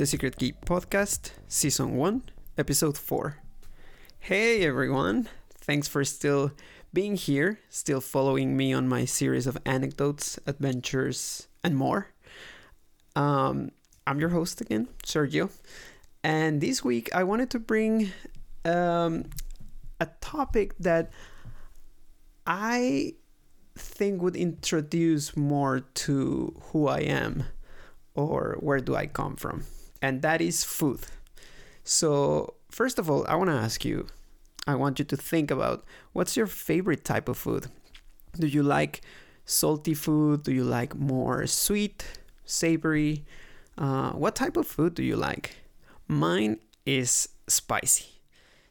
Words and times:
The 0.00 0.06
Secret 0.06 0.38
Key 0.38 0.54
Podcast, 0.64 1.32
Season 1.46 1.94
1, 1.94 2.22
Episode 2.56 2.96
4. 2.96 3.36
Hey 4.20 4.64
everyone! 4.64 5.28
Thanks 5.50 5.88
for 5.88 6.06
still 6.06 6.52
being 6.90 7.16
here, 7.16 7.58
still 7.68 8.00
following 8.00 8.56
me 8.56 8.72
on 8.72 8.88
my 8.88 9.04
series 9.04 9.46
of 9.46 9.58
anecdotes, 9.66 10.38
adventures, 10.46 11.48
and 11.62 11.76
more. 11.76 12.06
Um, 13.14 13.72
I'm 14.06 14.18
your 14.18 14.30
host 14.30 14.62
again, 14.62 14.88
Sergio, 15.04 15.50
and 16.24 16.62
this 16.62 16.82
week 16.82 17.14
I 17.14 17.22
wanted 17.24 17.50
to 17.50 17.58
bring 17.58 18.10
um, 18.64 19.26
a 20.00 20.06
topic 20.22 20.78
that 20.78 21.10
I 22.46 23.16
think 23.76 24.22
would 24.22 24.34
introduce 24.34 25.36
more 25.36 25.80
to 25.80 26.58
who 26.72 26.88
I 26.88 27.00
am 27.00 27.44
or 28.14 28.56
where 28.60 28.80
do 28.80 28.96
I 28.96 29.04
come 29.04 29.36
from, 29.36 29.64
and 30.02 30.22
that 30.22 30.40
is 30.40 30.64
food. 30.64 31.00
So, 31.84 32.54
first 32.70 32.98
of 32.98 33.10
all, 33.10 33.26
I 33.28 33.34
want 33.34 33.50
to 33.50 33.56
ask 33.56 33.84
you 33.84 34.06
I 34.66 34.74
want 34.74 34.98
you 34.98 35.04
to 35.06 35.16
think 35.16 35.50
about 35.50 35.84
what's 36.12 36.36
your 36.36 36.46
favorite 36.46 37.04
type 37.04 37.28
of 37.28 37.38
food? 37.38 37.66
Do 38.38 38.46
you 38.46 38.62
like 38.62 39.00
salty 39.44 39.94
food? 39.94 40.44
Do 40.44 40.52
you 40.52 40.64
like 40.64 40.94
more 40.94 41.46
sweet, 41.46 42.20
savory? 42.44 43.24
Uh, 43.78 44.12
what 44.12 44.36
type 44.36 44.56
of 44.56 44.66
food 44.66 44.94
do 44.94 45.02
you 45.02 45.16
like? 45.16 45.56
Mine 46.06 46.60
is 46.84 47.28
spicy. 47.48 48.20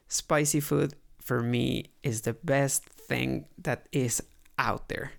Spicy 0.08 0.60
food 0.60 0.94
for 1.20 1.42
me 1.42 1.86
is 2.02 2.22
the 2.22 2.34
best 2.34 2.84
thing 2.84 3.46
that 3.58 3.86
is 3.92 4.22
out 4.58 4.88
there. 4.88 5.12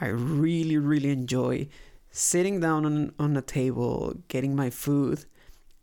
I 0.00 0.08
really, 0.08 0.76
really 0.76 1.10
enjoy 1.10 1.68
sitting 2.10 2.60
down 2.60 2.84
on, 2.84 3.12
on 3.18 3.36
a 3.36 3.42
table, 3.42 4.14
getting 4.28 4.54
my 4.54 4.70
food, 4.70 5.24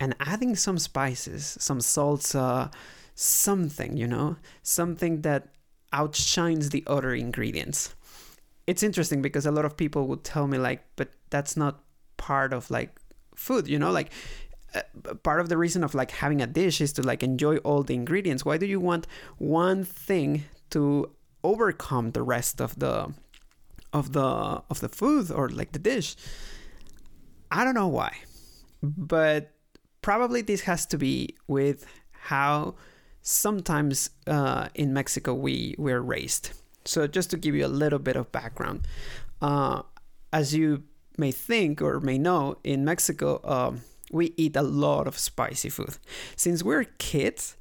and 0.03 0.15
adding 0.19 0.55
some 0.55 0.77
spices, 0.77 1.57
some 1.59 1.79
salsa, 1.79 2.73
something, 3.15 3.95
you 3.95 4.07
know, 4.07 4.35
something 4.61 5.21
that 5.21 5.47
outshines 5.93 6.69
the 6.71 6.83
other 6.87 7.13
ingredients. 7.13 7.95
It's 8.67 8.83
interesting 8.83 9.21
because 9.21 9.45
a 9.45 9.51
lot 9.51 9.65
of 9.65 9.77
people 9.77 10.07
would 10.07 10.23
tell 10.23 10.47
me, 10.47 10.57
like, 10.57 10.81
but 10.97 11.09
that's 11.29 11.55
not 11.55 11.83
part 12.17 12.51
of 12.51 12.69
like 12.69 12.99
food, 13.33 13.67
you 13.67 13.79
know, 13.79 13.91
like 13.91 14.11
uh, 14.75 14.81
part 15.23 15.39
of 15.39 15.47
the 15.47 15.57
reason 15.57 15.83
of 15.83 15.95
like 15.95 16.11
having 16.11 16.41
a 16.41 16.47
dish 16.47 16.81
is 16.81 16.91
to 16.93 17.01
like 17.01 17.23
enjoy 17.23 17.57
all 17.57 17.83
the 17.83 17.93
ingredients. 17.93 18.43
Why 18.43 18.57
do 18.57 18.65
you 18.65 18.81
want 18.81 19.07
one 19.37 19.85
thing 19.85 20.43
to 20.71 21.11
overcome 21.43 22.11
the 22.11 22.23
rest 22.23 22.59
of 22.59 22.79
the 22.79 23.13
of 23.93 24.11
the 24.11 24.21
of 24.21 24.79
the 24.81 24.89
food 24.89 25.31
or 25.31 25.49
like 25.49 25.71
the 25.71 25.79
dish. 25.79 26.15
I 27.51 27.63
don't 27.63 27.75
know 27.75 27.87
why, 27.87 28.17
but 28.81 29.52
probably 30.03 30.41
this 30.43 30.61
has 30.61 30.85
to 30.85 30.97
be 30.99 31.35
with 31.47 31.87
how 32.11 32.75
sometimes 33.23 34.11
uh, 34.27 34.67
in 34.75 34.93
Mexico 34.93 35.33
we 35.33 35.73
we're 35.79 36.01
raised. 36.01 36.51
So 36.85 37.07
just 37.07 37.31
to 37.31 37.37
give 37.37 37.55
you 37.55 37.65
a 37.65 37.73
little 37.81 37.97
bit 37.97 38.15
of 38.15 38.31
background, 38.31 38.85
uh, 39.41 39.81
as 40.31 40.53
you 40.53 40.83
may 41.17 41.31
think 41.31 41.81
or 41.81 41.99
may 41.99 42.19
know, 42.19 42.57
in 42.63 42.85
Mexico 42.85 43.41
um, 43.43 43.81
we 44.11 44.33
eat 44.37 44.55
a 44.55 44.61
lot 44.61 45.07
of 45.07 45.17
spicy 45.17 45.69
food. 45.69 45.97
Since 46.35 46.61
we're 46.61 46.83
kids, 46.99 47.55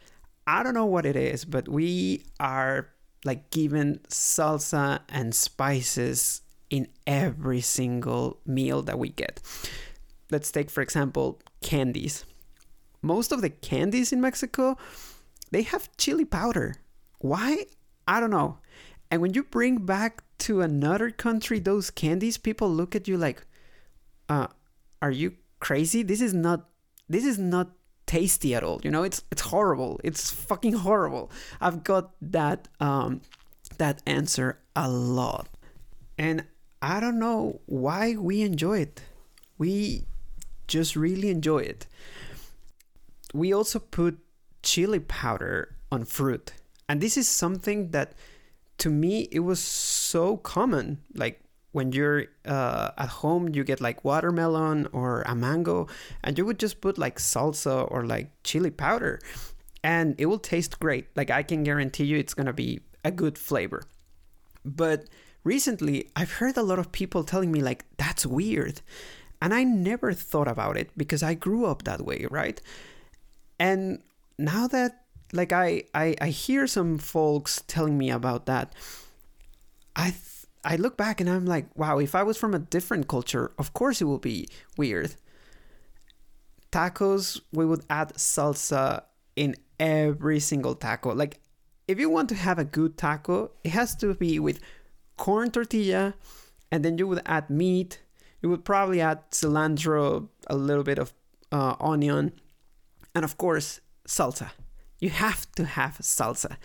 I 0.46 0.62
don't 0.62 0.74
know 0.74 0.86
what 0.86 1.06
it 1.06 1.16
is, 1.16 1.44
but 1.44 1.68
we 1.68 2.24
are 2.40 2.88
like 3.24 3.50
given 3.50 4.00
salsa 4.08 5.00
and 5.08 5.34
spices 5.34 6.42
in 6.68 6.88
every 7.06 7.60
single 7.60 8.40
meal 8.44 8.82
that 8.82 8.98
we 8.98 9.10
get. 9.10 9.40
Let's 10.30 10.50
take, 10.50 10.70
for 10.70 10.80
example, 10.82 11.40
candies. 11.62 12.24
Most 13.02 13.32
of 13.32 13.42
the 13.42 13.50
candies 13.50 14.12
in 14.12 14.20
Mexico, 14.20 14.78
they 15.50 15.62
have 15.62 15.94
chili 15.96 16.24
powder. 16.24 16.76
Why? 17.18 17.66
I 18.06 18.20
don't 18.20 18.30
know. 18.30 18.58
And 19.10 19.20
when 19.20 19.34
you 19.34 19.42
bring 19.42 19.84
back 19.84 20.24
to 20.38 20.62
another 20.62 21.10
country 21.10 21.58
those 21.58 21.90
candies, 21.90 22.38
people 22.38 22.70
look 22.70 22.96
at 22.96 23.06
you 23.06 23.18
like, 23.18 23.44
uh, 24.28 24.46
are 25.02 25.10
you 25.10 25.34
crazy? 25.60 26.02
This 26.02 26.20
is 26.20 26.32
not 26.32 26.68
this 27.08 27.24
is 27.24 27.38
not 27.38 27.72
tasty 28.06 28.54
at 28.54 28.64
all. 28.64 28.80
You 28.82 28.90
know, 28.90 29.02
it's 29.02 29.22
it's 29.30 29.42
horrible. 29.42 30.00
It's 30.02 30.30
fucking 30.30 30.72
horrible. 30.72 31.30
I've 31.60 31.84
got 31.84 32.12
that 32.22 32.68
um, 32.80 33.20
that 33.78 34.02
answer 34.06 34.58
a 34.74 34.88
lot, 34.88 35.48
and 36.16 36.44
I 36.80 37.00
don't 37.00 37.18
know 37.18 37.60
why 37.66 38.16
we 38.16 38.42
enjoy 38.42 38.78
it. 38.80 39.02
We 39.58 40.06
just 40.66 40.96
really 40.96 41.30
enjoy 41.30 41.58
it. 41.58 41.86
We 43.32 43.52
also 43.52 43.78
put 43.78 44.18
chili 44.62 45.00
powder 45.00 45.76
on 45.90 46.04
fruit, 46.04 46.52
and 46.88 47.00
this 47.00 47.16
is 47.16 47.28
something 47.28 47.90
that 47.90 48.12
to 48.78 48.90
me 48.90 49.28
it 49.30 49.40
was 49.40 49.60
so 49.60 50.36
common. 50.38 50.98
Like 51.14 51.40
when 51.72 51.92
you're 51.92 52.26
uh, 52.44 52.90
at 52.98 53.08
home 53.08 53.48
you 53.54 53.64
get 53.64 53.80
like 53.80 54.04
watermelon 54.04 54.88
or 54.92 55.22
a 55.22 55.34
mango 55.34 55.88
and 56.22 56.36
you 56.36 56.44
would 56.44 56.58
just 56.58 56.80
put 56.80 56.98
like 56.98 57.18
salsa 57.18 57.90
or 57.90 58.04
like 58.04 58.30
chili 58.44 58.70
powder. 58.70 59.20
And 59.84 60.14
it 60.18 60.26
will 60.26 60.38
taste 60.38 60.78
great. 60.78 61.06
Like 61.16 61.30
i 61.30 61.42
can 61.42 61.64
guarantee 61.64 62.04
you 62.04 62.18
it's 62.18 62.34
gonna 62.34 62.52
be 62.52 62.80
a 63.04 63.10
good 63.10 63.38
flavor. 63.38 63.82
But 64.64 65.04
recently 65.44 66.10
i've 66.14 66.32
heard 66.32 66.56
a 66.56 66.62
lot 66.62 66.78
of 66.78 66.92
people 66.92 67.24
telling 67.24 67.50
me 67.50 67.60
like 67.62 67.84
that's 67.96 68.26
weird. 68.26 68.80
And 69.40 69.52
i 69.52 69.64
never 69.64 70.12
thought 70.12 70.48
about 70.48 70.76
it 70.76 70.90
because 70.96 71.22
i 71.22 71.34
grew 71.34 71.66
up 71.66 71.84
that 71.84 72.04
way 72.04 72.26
right 72.30 72.60
and 73.58 74.02
now 74.38 74.66
that 74.66 75.04
like 75.32 75.52
i 75.52 75.82
i, 75.94 76.14
I 76.20 76.28
hear 76.28 76.66
some 76.66 76.98
folks 76.98 77.62
telling 77.66 77.96
me 77.96 78.10
about 78.10 78.46
that 78.46 78.74
i 79.96 80.10
th- 80.10 80.32
I 80.64 80.76
look 80.76 80.96
back 80.96 81.20
and 81.20 81.28
I'm 81.28 81.44
like, 81.44 81.66
wow, 81.76 81.98
if 81.98 82.14
I 82.14 82.22
was 82.22 82.36
from 82.36 82.54
a 82.54 82.58
different 82.58 83.08
culture, 83.08 83.52
of 83.58 83.72
course 83.72 84.00
it 84.00 84.04
would 84.04 84.20
be 84.20 84.48
weird. 84.76 85.16
Tacos, 86.70 87.40
we 87.52 87.66
would 87.66 87.84
add 87.90 88.14
salsa 88.14 89.02
in 89.36 89.56
every 89.80 90.38
single 90.40 90.74
taco. 90.74 91.14
Like, 91.14 91.40
if 91.88 91.98
you 91.98 92.08
want 92.08 92.28
to 92.28 92.34
have 92.36 92.58
a 92.58 92.64
good 92.64 92.96
taco, 92.96 93.50
it 93.64 93.70
has 93.70 93.96
to 93.96 94.14
be 94.14 94.38
with 94.38 94.60
corn 95.16 95.50
tortilla, 95.50 96.14
and 96.70 96.84
then 96.84 96.96
you 96.96 97.06
would 97.08 97.22
add 97.26 97.50
meat. 97.50 98.00
You 98.40 98.48
would 98.50 98.64
probably 98.64 99.00
add 99.00 99.30
cilantro, 99.30 100.28
a 100.46 100.56
little 100.56 100.84
bit 100.84 100.98
of 100.98 101.12
uh, 101.50 101.74
onion, 101.80 102.32
and 103.14 103.24
of 103.24 103.36
course, 103.36 103.80
salsa. 104.06 104.50
You 104.98 105.10
have 105.10 105.50
to 105.56 105.64
have 105.64 105.98
salsa. 105.98 106.56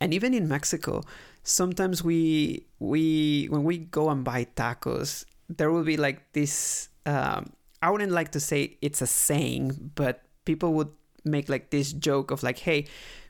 And 0.00 0.14
even 0.14 0.32
in 0.32 0.48
Mexico, 0.48 1.02
sometimes 1.42 2.02
we 2.02 2.66
we 2.78 3.46
when 3.50 3.64
we 3.64 3.78
go 3.78 4.08
and 4.10 4.24
buy 4.24 4.46
tacos, 4.56 5.24
there 5.48 5.70
will 5.70 5.84
be 5.84 5.96
like 5.96 6.32
this. 6.32 6.88
Um, 7.06 7.52
I 7.82 7.90
wouldn't 7.90 8.12
like 8.12 8.32
to 8.32 8.40
say 8.40 8.76
it's 8.80 9.02
a 9.02 9.06
saying, 9.06 9.92
but 9.94 10.22
people 10.44 10.72
would 10.74 10.90
make 11.24 11.48
like 11.48 11.70
this 11.70 11.92
joke 11.92 12.30
of 12.30 12.42
like, 12.42 12.58
"Hey, 12.58 12.86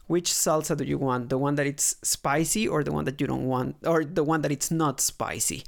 which 0.06 0.30
salsa 0.30 0.76
do 0.76 0.84
you 0.84 0.98
want? 0.98 1.28
The 1.30 1.38
one 1.38 1.54
that 1.56 1.66
it's 1.66 1.96
spicy 2.02 2.68
or 2.68 2.84
the 2.84 2.92
one 2.92 3.04
that 3.04 3.20
you 3.20 3.26
don't 3.26 3.46
want, 3.46 3.76
or 3.84 4.04
the 4.04 4.24
one 4.24 4.42
that 4.42 4.52
it's 4.52 4.70
not 4.70 5.00
spicy?" 5.00 5.64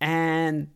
And 0.00 0.68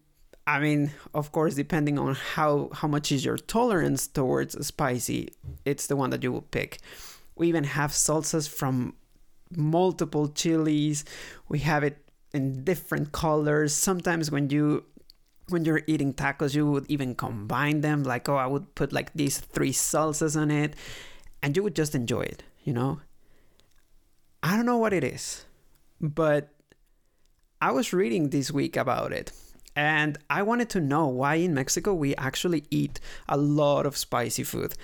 I 0.46 0.60
mean, 0.60 0.92
of 1.12 1.32
course, 1.32 1.54
depending 1.54 1.98
on 1.98 2.14
how 2.14 2.70
how 2.72 2.86
much 2.86 3.10
is 3.10 3.24
your 3.24 3.36
tolerance 3.36 4.06
towards 4.06 4.54
spicy, 4.64 5.30
it's 5.64 5.88
the 5.88 5.96
one 5.96 6.10
that 6.10 6.22
you 6.22 6.30
will 6.30 6.42
pick. 6.42 6.78
We 7.34 7.48
even 7.48 7.64
have 7.64 7.90
salsas 7.90 8.48
from 8.48 8.94
multiple 9.50 10.28
chilies. 10.28 11.04
We 11.48 11.58
have 11.60 11.82
it 11.82 11.98
in 12.32 12.64
different 12.64 13.12
colors. 13.12 13.74
Sometimes 13.74 14.30
when 14.30 14.50
you 14.50 14.84
when 15.48 15.64
you're 15.64 15.82
eating 15.86 16.14
tacos, 16.14 16.54
you 16.54 16.70
would 16.70 16.86
even 16.88 17.14
combine 17.14 17.80
them. 17.80 18.04
Like, 18.04 18.28
oh, 18.28 18.36
I 18.36 18.46
would 18.46 18.74
put 18.74 18.92
like 18.92 19.12
these 19.14 19.38
three 19.38 19.72
salsas 19.72 20.40
on 20.40 20.50
it, 20.50 20.74
and 21.42 21.56
you 21.56 21.62
would 21.64 21.74
just 21.74 21.94
enjoy 21.94 22.22
it. 22.22 22.44
You 22.64 22.72
know. 22.72 23.00
I 24.42 24.54
don't 24.54 24.66
know 24.66 24.76
what 24.76 24.92
it 24.92 25.02
is, 25.02 25.44
but 26.00 26.50
I 27.60 27.72
was 27.72 27.92
reading 27.92 28.30
this 28.30 28.52
week 28.52 28.76
about 28.76 29.12
it. 29.12 29.32
And 29.76 30.18
I 30.30 30.42
wanted 30.42 30.70
to 30.70 30.80
know 30.80 31.06
why 31.06 31.34
in 31.34 31.52
Mexico 31.54 31.92
we 31.92 32.16
actually 32.16 32.64
eat 32.70 32.98
a 33.28 33.36
lot 33.36 33.84
of 33.84 33.96
spicy 33.96 34.42
food. 34.42 34.74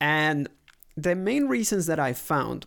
And 0.00 0.48
the 0.96 1.14
main 1.14 1.46
reasons 1.46 1.86
that 1.86 2.00
I 2.00 2.12
found 2.12 2.66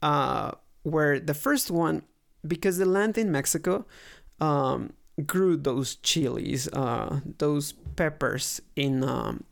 uh, 0.00 0.52
where 0.82 1.20
the 1.20 1.34
first 1.34 1.70
one, 1.70 2.02
because 2.46 2.78
the 2.78 2.86
land 2.86 3.18
in 3.18 3.30
Mexico 3.30 3.86
um, 4.40 4.94
grew 5.26 5.56
those 5.56 5.96
chilies, 5.96 6.68
uh, 6.68 7.20
those 7.38 7.72
peppers 7.96 8.60
in 8.74 9.04
um, 9.04 9.44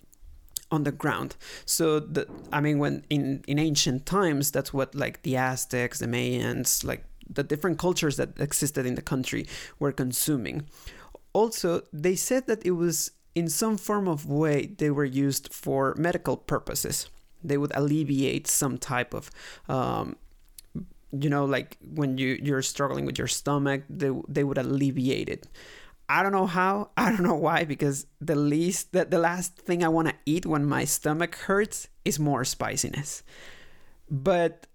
on 0.72 0.84
the 0.84 0.92
ground. 0.92 1.36
So 1.66 2.00
the, 2.00 2.26
I 2.52 2.60
mean, 2.60 2.78
when 2.78 3.04
in 3.10 3.44
in 3.46 3.58
ancient 3.58 4.06
times, 4.06 4.50
that's 4.50 4.72
what 4.72 4.94
like 4.94 5.22
the 5.22 5.36
Aztecs, 5.36 5.98
the 5.98 6.06
Mayans, 6.06 6.84
like 6.84 7.04
the 7.28 7.42
different 7.42 7.78
cultures 7.78 8.16
that 8.16 8.40
existed 8.40 8.86
in 8.86 8.94
the 8.94 9.02
country 9.02 9.46
were 9.78 9.92
consuming. 9.92 10.66
Also, 11.32 11.82
they 11.92 12.16
said 12.16 12.46
that 12.46 12.64
it 12.66 12.72
was 12.72 13.12
in 13.34 13.48
some 13.48 13.76
form 13.76 14.08
of 14.08 14.26
way 14.26 14.66
they 14.78 14.90
were 14.90 15.04
used 15.04 15.52
for 15.52 15.94
medical 15.96 16.36
purposes. 16.36 17.08
They 17.42 17.56
would 17.56 17.72
alleviate 17.74 18.46
some 18.46 18.78
type 18.78 19.14
of 19.14 19.30
um, 19.68 20.16
you 21.12 21.28
know 21.28 21.44
like 21.44 21.76
when 21.82 22.18
you 22.18 22.38
you're 22.42 22.62
struggling 22.62 23.04
with 23.04 23.18
your 23.18 23.26
stomach 23.26 23.82
they 23.88 24.10
they 24.28 24.44
would 24.44 24.58
alleviate 24.58 25.28
it. 25.28 25.46
I 26.08 26.22
don't 26.22 26.32
know 26.32 26.46
how 26.46 26.90
i 26.96 27.10
don't 27.10 27.22
know 27.22 27.36
why 27.36 27.64
because 27.64 28.06
the 28.20 28.34
least 28.34 28.92
the, 28.92 29.04
the 29.04 29.18
last 29.18 29.56
thing 29.56 29.84
i 29.84 29.88
want 29.88 30.08
to 30.08 30.14
eat 30.26 30.44
when 30.44 30.64
my 30.64 30.84
stomach 30.84 31.36
hurts 31.36 31.88
is 32.04 32.18
more 32.18 32.44
spiciness. 32.44 33.22
But 34.10 34.66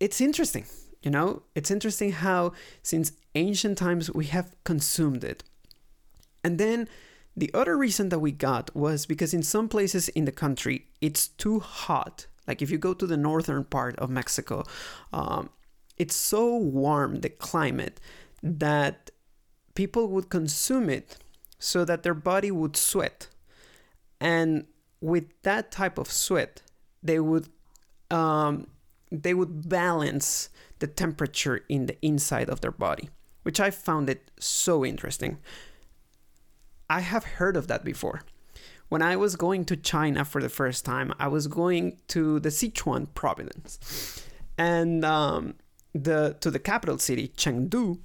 it's 0.00 0.20
interesting 0.20 0.64
you 1.02 1.10
know? 1.10 1.42
It's 1.54 1.70
interesting 1.70 2.12
how 2.12 2.52
since 2.82 3.12
ancient 3.34 3.78
times 3.78 4.12
we 4.12 4.26
have 4.26 4.54
consumed 4.64 5.24
it. 5.24 5.42
And 6.44 6.58
then 6.58 6.88
the 7.36 7.50
other 7.54 7.76
reason 7.76 8.10
that 8.10 8.18
we 8.18 8.32
got 8.32 8.74
was 8.76 9.06
because 9.06 9.32
in 9.32 9.42
some 9.42 9.68
places 9.68 10.08
in 10.10 10.24
the 10.24 10.32
country 10.32 10.86
it's 11.00 11.28
too 11.28 11.60
hot. 11.60 12.26
Like 12.46 12.60
if 12.60 12.70
you 12.70 12.78
go 12.78 12.94
to 12.94 13.06
the 13.06 13.16
northern 13.16 13.64
part 13.64 13.96
of 13.98 14.10
Mexico, 14.10 14.64
um, 15.12 15.50
it's 15.96 16.16
so 16.16 16.56
warm, 16.56 17.20
the 17.20 17.28
climate, 17.28 18.00
that 18.42 19.10
people 19.74 20.08
would 20.08 20.28
consume 20.28 20.90
it 20.90 21.16
so 21.58 21.84
that 21.84 22.02
their 22.02 22.14
body 22.14 22.50
would 22.50 22.76
sweat. 22.76 23.28
And 24.20 24.66
with 25.00 25.26
that 25.42 25.70
type 25.70 25.98
of 25.98 26.10
sweat, 26.10 26.62
they 27.02 27.20
would 27.20 27.48
um, 28.10 28.66
they 29.10 29.34
would 29.34 29.68
balance 29.68 30.50
the 30.80 30.86
temperature 30.86 31.60
in 31.68 31.86
the 31.86 31.96
inside 32.04 32.48
of 32.48 32.60
their 32.60 32.72
body, 32.72 33.08
which 33.42 33.60
I 33.60 33.70
found 33.70 34.08
it 34.08 34.30
so 34.38 34.84
interesting. 34.84 35.38
I 36.88 37.00
have 37.00 37.24
heard 37.24 37.56
of 37.56 37.68
that 37.68 37.84
before 37.84 38.22
when 38.92 39.00
I 39.00 39.16
was 39.16 39.36
going 39.36 39.64
to 39.64 39.74
China 39.74 40.22
for 40.22 40.42
the 40.42 40.50
first 40.50 40.84
time, 40.84 41.14
I 41.18 41.26
was 41.26 41.46
going 41.46 41.96
to 42.08 42.38
the 42.40 42.50
Sichuan 42.50 43.06
province 43.14 44.22
and 44.58 45.02
um, 45.02 45.54
the 45.94 46.36
to 46.40 46.50
the 46.50 46.58
capital 46.58 46.98
city, 46.98 47.28
Chengdu. 47.28 48.00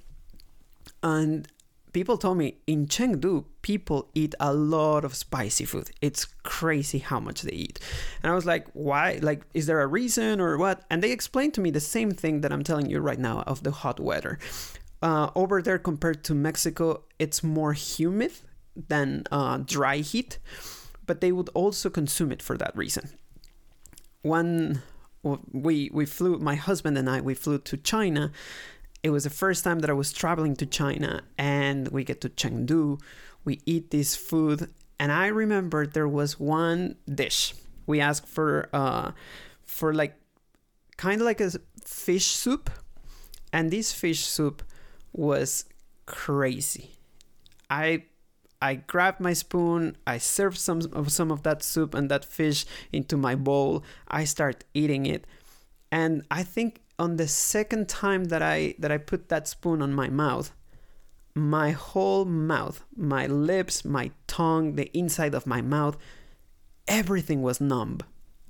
And 1.02 1.46
people 1.92 2.16
told 2.16 2.38
me 2.38 2.56
in 2.66 2.86
Chengdu, 2.86 3.44
people 3.60 4.08
eat 4.14 4.34
a 4.40 4.54
lot 4.54 5.04
of 5.04 5.14
spicy 5.14 5.66
food. 5.66 5.90
It's 6.00 6.24
crazy 6.42 7.00
how 7.00 7.20
much 7.20 7.42
they 7.42 7.52
eat. 7.52 7.78
And 8.22 8.32
I 8.32 8.34
was 8.34 8.46
like, 8.46 8.66
why? 8.72 9.18
Like, 9.20 9.42
is 9.52 9.66
there 9.66 9.82
a 9.82 9.86
reason 9.86 10.40
or 10.40 10.56
what? 10.56 10.86
And 10.88 11.02
they 11.02 11.12
explained 11.12 11.52
to 11.52 11.60
me 11.60 11.70
the 11.70 11.80
same 11.80 12.12
thing 12.12 12.40
that 12.40 12.50
I'm 12.50 12.64
telling 12.64 12.88
you 12.88 13.00
right 13.00 13.18
now 13.18 13.42
of 13.42 13.62
the 13.62 13.72
hot 13.72 14.00
weather. 14.00 14.38
Uh, 15.00 15.30
over 15.34 15.62
there, 15.62 15.78
compared 15.78 16.24
to 16.24 16.34
Mexico, 16.34 17.04
it's 17.18 17.42
more 17.42 17.72
humid 17.72 18.32
than 18.88 19.24
uh, 19.30 19.58
dry 19.58 19.98
heat 19.98 20.38
but 21.08 21.20
they 21.20 21.32
would 21.32 21.48
also 21.54 21.90
consume 21.90 22.30
it 22.30 22.40
for 22.40 22.56
that 22.56 22.76
reason. 22.76 23.10
One, 24.22 24.82
we 25.50 25.90
we 25.92 26.06
flew. 26.06 26.38
My 26.38 26.54
husband 26.54 26.96
and 26.96 27.10
I 27.10 27.20
we 27.20 27.34
flew 27.34 27.58
to 27.58 27.76
China. 27.76 28.30
It 29.02 29.10
was 29.10 29.24
the 29.24 29.30
first 29.30 29.64
time 29.64 29.80
that 29.80 29.90
I 29.90 29.94
was 29.94 30.12
traveling 30.12 30.54
to 30.56 30.66
China, 30.66 31.22
and 31.36 31.88
we 31.88 32.04
get 32.04 32.20
to 32.20 32.28
Chengdu. 32.28 33.00
We 33.44 33.60
eat 33.64 33.90
this 33.90 34.14
food, 34.14 34.70
and 35.00 35.10
I 35.10 35.28
remember 35.28 35.86
there 35.86 36.06
was 36.08 36.38
one 36.38 36.96
dish. 37.12 37.54
We 37.86 38.00
asked 38.00 38.28
for 38.28 38.68
uh, 38.72 39.12
for 39.64 39.94
like 39.94 40.14
kind 40.96 41.20
of 41.20 41.24
like 41.24 41.40
a 41.40 41.50
fish 41.84 42.26
soup, 42.26 42.70
and 43.52 43.70
this 43.70 43.92
fish 43.92 44.26
soup 44.26 44.62
was 45.12 45.64
crazy. 46.06 46.90
I 47.70 48.04
I 48.60 48.74
grabbed 48.74 49.20
my 49.20 49.34
spoon, 49.34 49.96
I 50.06 50.18
served 50.18 50.58
some 50.58 50.82
of 50.92 51.12
some 51.12 51.30
of 51.30 51.42
that 51.44 51.62
soup 51.62 51.94
and 51.94 52.10
that 52.10 52.24
fish 52.24 52.66
into 52.92 53.16
my 53.16 53.34
bowl. 53.36 53.84
I 54.08 54.24
start 54.24 54.64
eating 54.74 55.06
it. 55.06 55.26
And 55.92 56.24
I 56.30 56.42
think 56.42 56.80
on 56.98 57.16
the 57.16 57.28
second 57.28 57.88
time 57.88 58.24
that 58.24 58.42
I 58.42 58.74
that 58.78 58.90
I 58.90 58.98
put 58.98 59.28
that 59.28 59.46
spoon 59.46 59.80
on 59.80 59.94
my 59.94 60.08
mouth, 60.08 60.52
my 61.34 61.70
whole 61.70 62.24
mouth, 62.24 62.84
my 62.96 63.26
lips, 63.26 63.84
my 63.84 64.10
tongue, 64.26 64.74
the 64.74 64.90
inside 64.96 65.34
of 65.34 65.46
my 65.46 65.62
mouth, 65.62 65.96
everything 66.88 67.42
was 67.42 67.60
numb. 67.60 68.00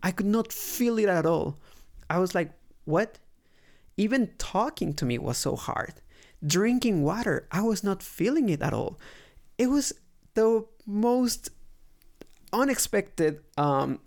I 0.03 0.11
could 0.11 0.27
not 0.27 0.53
feel 0.53 0.99
it 0.99 1.09
at 1.09 1.27
all. 1.27 1.59
I 2.09 2.19
was 2.19 2.35
like, 2.35 2.53
"What?" 2.85 3.19
Even 3.97 4.31
talking 4.39 4.95
to 4.95 5.05
me 5.05 5.19
was 5.19 5.37
so 5.37 5.57
hard. 5.57 5.95
Drinking 6.47 7.03
water, 7.03 7.49
I 7.51 7.63
was 7.63 7.83
not 7.83 8.03
feeling 8.03 8.49
it 8.49 8.63
at 8.63 8.73
all 8.73 8.99
it 9.59 9.67
was 9.67 9.93
the 10.35 10.65
most 10.87 11.51
unexpected 12.53 13.41
um, 13.59 13.99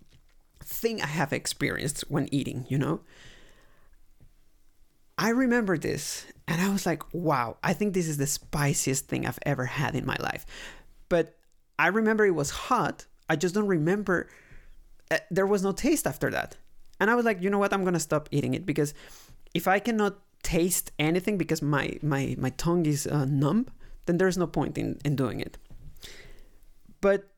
thing 0.64 1.02
I 1.02 1.08
have 1.08 1.34
experienced 1.34 2.06
when 2.08 2.34
eating, 2.34 2.66
you 2.70 2.78
know? 2.78 3.02
I 5.18 5.30
remember 5.30 5.78
this 5.78 6.26
and 6.48 6.62
I 6.62 6.70
was 6.70 6.86
like, 6.86 7.04
wow, 7.14 7.58
I 7.64 7.74
think 7.74 7.94
this 7.94 8.08
is 8.08 8.18
the 8.18 8.26
spiciest 8.26 9.08
thing 9.08 9.28
I've 9.28 9.38
ever 9.46 9.66
had 9.66 9.94
in 9.94 10.06
my 10.06 10.16
life. 10.20 10.46
But 11.10 11.38
I 11.78 11.88
remember 11.88 12.26
it 12.26 12.32
was 12.32 12.50
hot. 12.50 13.06
I 13.30 13.36
just 13.36 13.54
don't 13.54 13.68
remember. 13.68 14.30
Uh, 15.12 15.20
there 15.30 15.46
was 15.46 15.62
no 15.62 15.74
taste 15.74 16.08
after 16.08 16.32
that. 16.32 16.58
And 17.00 17.12
I 17.12 17.16
was 17.16 17.26
like, 17.26 17.42
you 17.42 17.50
know 17.50 17.60
what? 17.60 17.74
I'm 17.74 17.84
going 17.84 17.94
to 17.94 18.00
stop 18.00 18.30
eating 18.32 18.54
it 18.54 18.66
because 18.66 18.94
if 19.54 19.68
I 19.68 19.80
cannot 19.80 20.18
taste 20.44 20.92
anything 21.00 21.38
because 21.38 21.62
my, 21.62 21.98
my, 22.02 22.36
my 22.38 22.50
tongue 22.52 22.86
is 22.86 23.08
uh, 23.08 23.26
numb, 23.26 23.68
then 24.06 24.18
there's 24.18 24.38
no 24.38 24.48
point 24.48 24.78
in, 24.78 25.00
in 25.06 25.16
doing 25.16 25.40
it. 25.40 25.58
But 27.00 27.30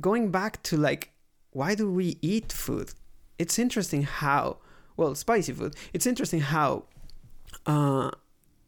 going 0.00 0.30
back 0.30 0.62
to 0.64 0.76
like, 0.76 1.10
why 1.50 1.74
do 1.74 1.90
we 1.90 2.18
eat 2.22 2.52
food? 2.52 2.92
It's 3.38 3.58
interesting 3.58 4.02
how, 4.02 4.58
well, 4.96 5.14
spicy 5.14 5.52
food, 5.52 5.74
it's 5.92 6.06
interesting 6.06 6.40
how 6.40 6.84
uh, 7.66 8.10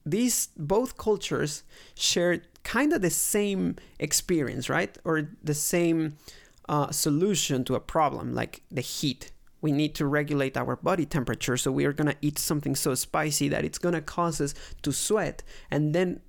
these 0.05 0.49
both 0.57 0.97
cultures 0.97 1.63
share 1.95 2.43
kind 2.65 2.93
of 2.93 3.03
the 3.03 3.11
same 3.11 3.77
experience, 3.99 4.69
right? 4.69 4.97
Or 5.05 5.31
the 5.43 5.55
same 5.55 6.17
uh, 6.69 6.91
solution 6.91 7.65
to 7.65 7.75
a 7.75 7.81
problem, 7.81 8.35
like 8.35 8.63
the 8.71 8.81
heat. 8.81 9.33
We 9.61 9.73
need 9.73 9.95
to 9.97 10.07
regulate 10.07 10.57
our 10.57 10.77
body 10.77 11.07
temperature, 11.07 11.57
so 11.57 11.73
we 11.73 11.85
are 11.85 11.93
gonna 11.93 12.17
eat 12.23 12.39
something 12.39 12.77
so 12.77 12.95
spicy 12.95 13.49
that 13.49 13.65
it's 13.65 13.79
gonna 13.79 14.01
cause 14.01 14.41
us 14.41 14.55
to 14.83 14.93
sweat, 14.93 15.43
and 15.71 15.95
then 15.95 16.21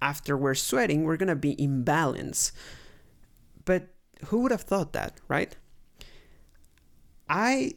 after 0.00 0.36
we're 0.36 0.54
sweating, 0.54 1.04
we're 1.04 1.16
gonna 1.16 1.36
be 1.36 1.52
in 1.52 1.82
balance. 1.82 2.52
But 3.64 3.88
who 4.26 4.40
would 4.40 4.52
have 4.52 4.62
thought 4.62 4.92
that, 4.92 5.20
right? 5.28 5.56
I 7.28 7.74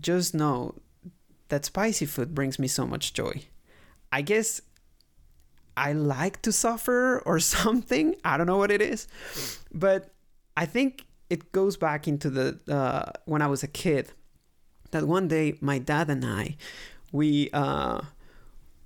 just 0.00 0.34
know 0.34 0.74
that 1.48 1.64
spicy 1.64 2.06
food 2.06 2.34
brings 2.34 2.58
me 2.58 2.66
so 2.66 2.86
much 2.86 3.12
joy. 3.12 3.42
I 4.10 4.22
guess 4.22 4.60
I 5.76 5.92
like 5.92 6.42
to 6.42 6.52
suffer 6.52 7.20
or 7.20 7.40
something. 7.54 8.16
I 8.24 8.36
don't 8.36 8.46
know 8.46 8.58
what 8.58 8.70
it 8.70 8.82
is, 8.82 9.06
but 9.72 10.10
I 10.56 10.66
think 10.66 11.06
it 11.34 11.52
goes 11.52 11.76
back 11.76 12.06
into 12.06 12.30
the 12.30 12.46
uh, 12.78 13.10
when 13.24 13.42
I 13.42 13.48
was 13.48 13.62
a 13.62 13.72
kid. 13.82 14.12
That 14.92 15.04
one 15.08 15.26
day, 15.26 15.46
my 15.60 15.78
dad 15.80 16.08
and 16.08 16.24
I, 16.24 16.56
we 17.10 17.50
uh, 17.52 18.00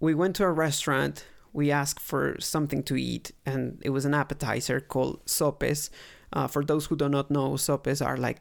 we 0.01 0.15
went 0.15 0.37
to 0.37 0.45
a 0.45 0.53
restaurant 0.67 1.27
we 1.53 1.71
asked 1.71 2.01
for 2.01 2.37
something 2.41 2.83
to 2.85 2.95
eat, 2.97 3.33
and 3.45 3.61
it 3.85 3.91
was 3.91 4.05
an 4.05 4.15
appetizer 4.15 4.81
called 4.81 5.21
sopes. 5.27 5.91
Uh, 6.33 6.47
for 6.47 6.63
those 6.65 6.87
who 6.87 6.97
do 6.97 7.09
not 7.09 7.31
know, 7.31 7.57
sopes 7.57 8.01
are 8.01 8.17
like 8.17 8.41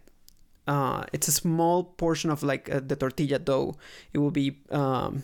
uh, 0.67 1.03
it's 1.13 1.27
a 1.27 1.31
small 1.31 1.83
portion 1.83 2.29
of 2.29 2.43
like 2.43 2.69
uh, 2.69 2.81
the 2.85 2.95
tortilla 2.95 3.39
dough. 3.39 3.75
It 4.13 4.19
will 4.19 4.31
be 4.31 4.59
um, 4.71 5.23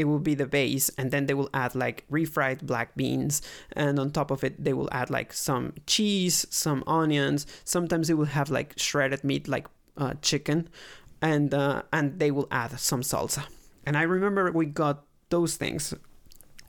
it 0.00 0.04
will 0.04 0.18
be 0.18 0.34
the 0.34 0.46
base, 0.46 0.88
and 0.96 1.10
then 1.10 1.26
they 1.26 1.34
will 1.34 1.50
add 1.52 1.74
like 1.74 2.04
refried 2.10 2.62
black 2.62 2.96
beans, 2.96 3.42
and 3.72 3.98
on 3.98 4.10
top 4.10 4.30
of 4.30 4.42
it 4.42 4.64
they 4.64 4.72
will 4.72 4.88
add 4.92 5.10
like 5.10 5.30
some 5.32 5.74
cheese, 5.86 6.46
some 6.48 6.82
onions. 6.86 7.46
Sometimes 7.64 8.08
it 8.08 8.16
will 8.16 8.32
have 8.32 8.48
like 8.48 8.72
shredded 8.78 9.22
meat, 9.22 9.46
like 9.46 9.66
uh, 9.98 10.14
chicken, 10.22 10.68
and 11.20 11.52
uh, 11.52 11.82
and 11.92 12.18
they 12.18 12.30
will 12.30 12.48
add 12.50 12.80
some 12.80 13.02
salsa. 13.02 13.44
And 13.84 13.94
I 13.94 14.02
remember 14.02 14.50
we 14.52 14.64
got 14.64 15.04
those 15.28 15.56
things 15.56 15.92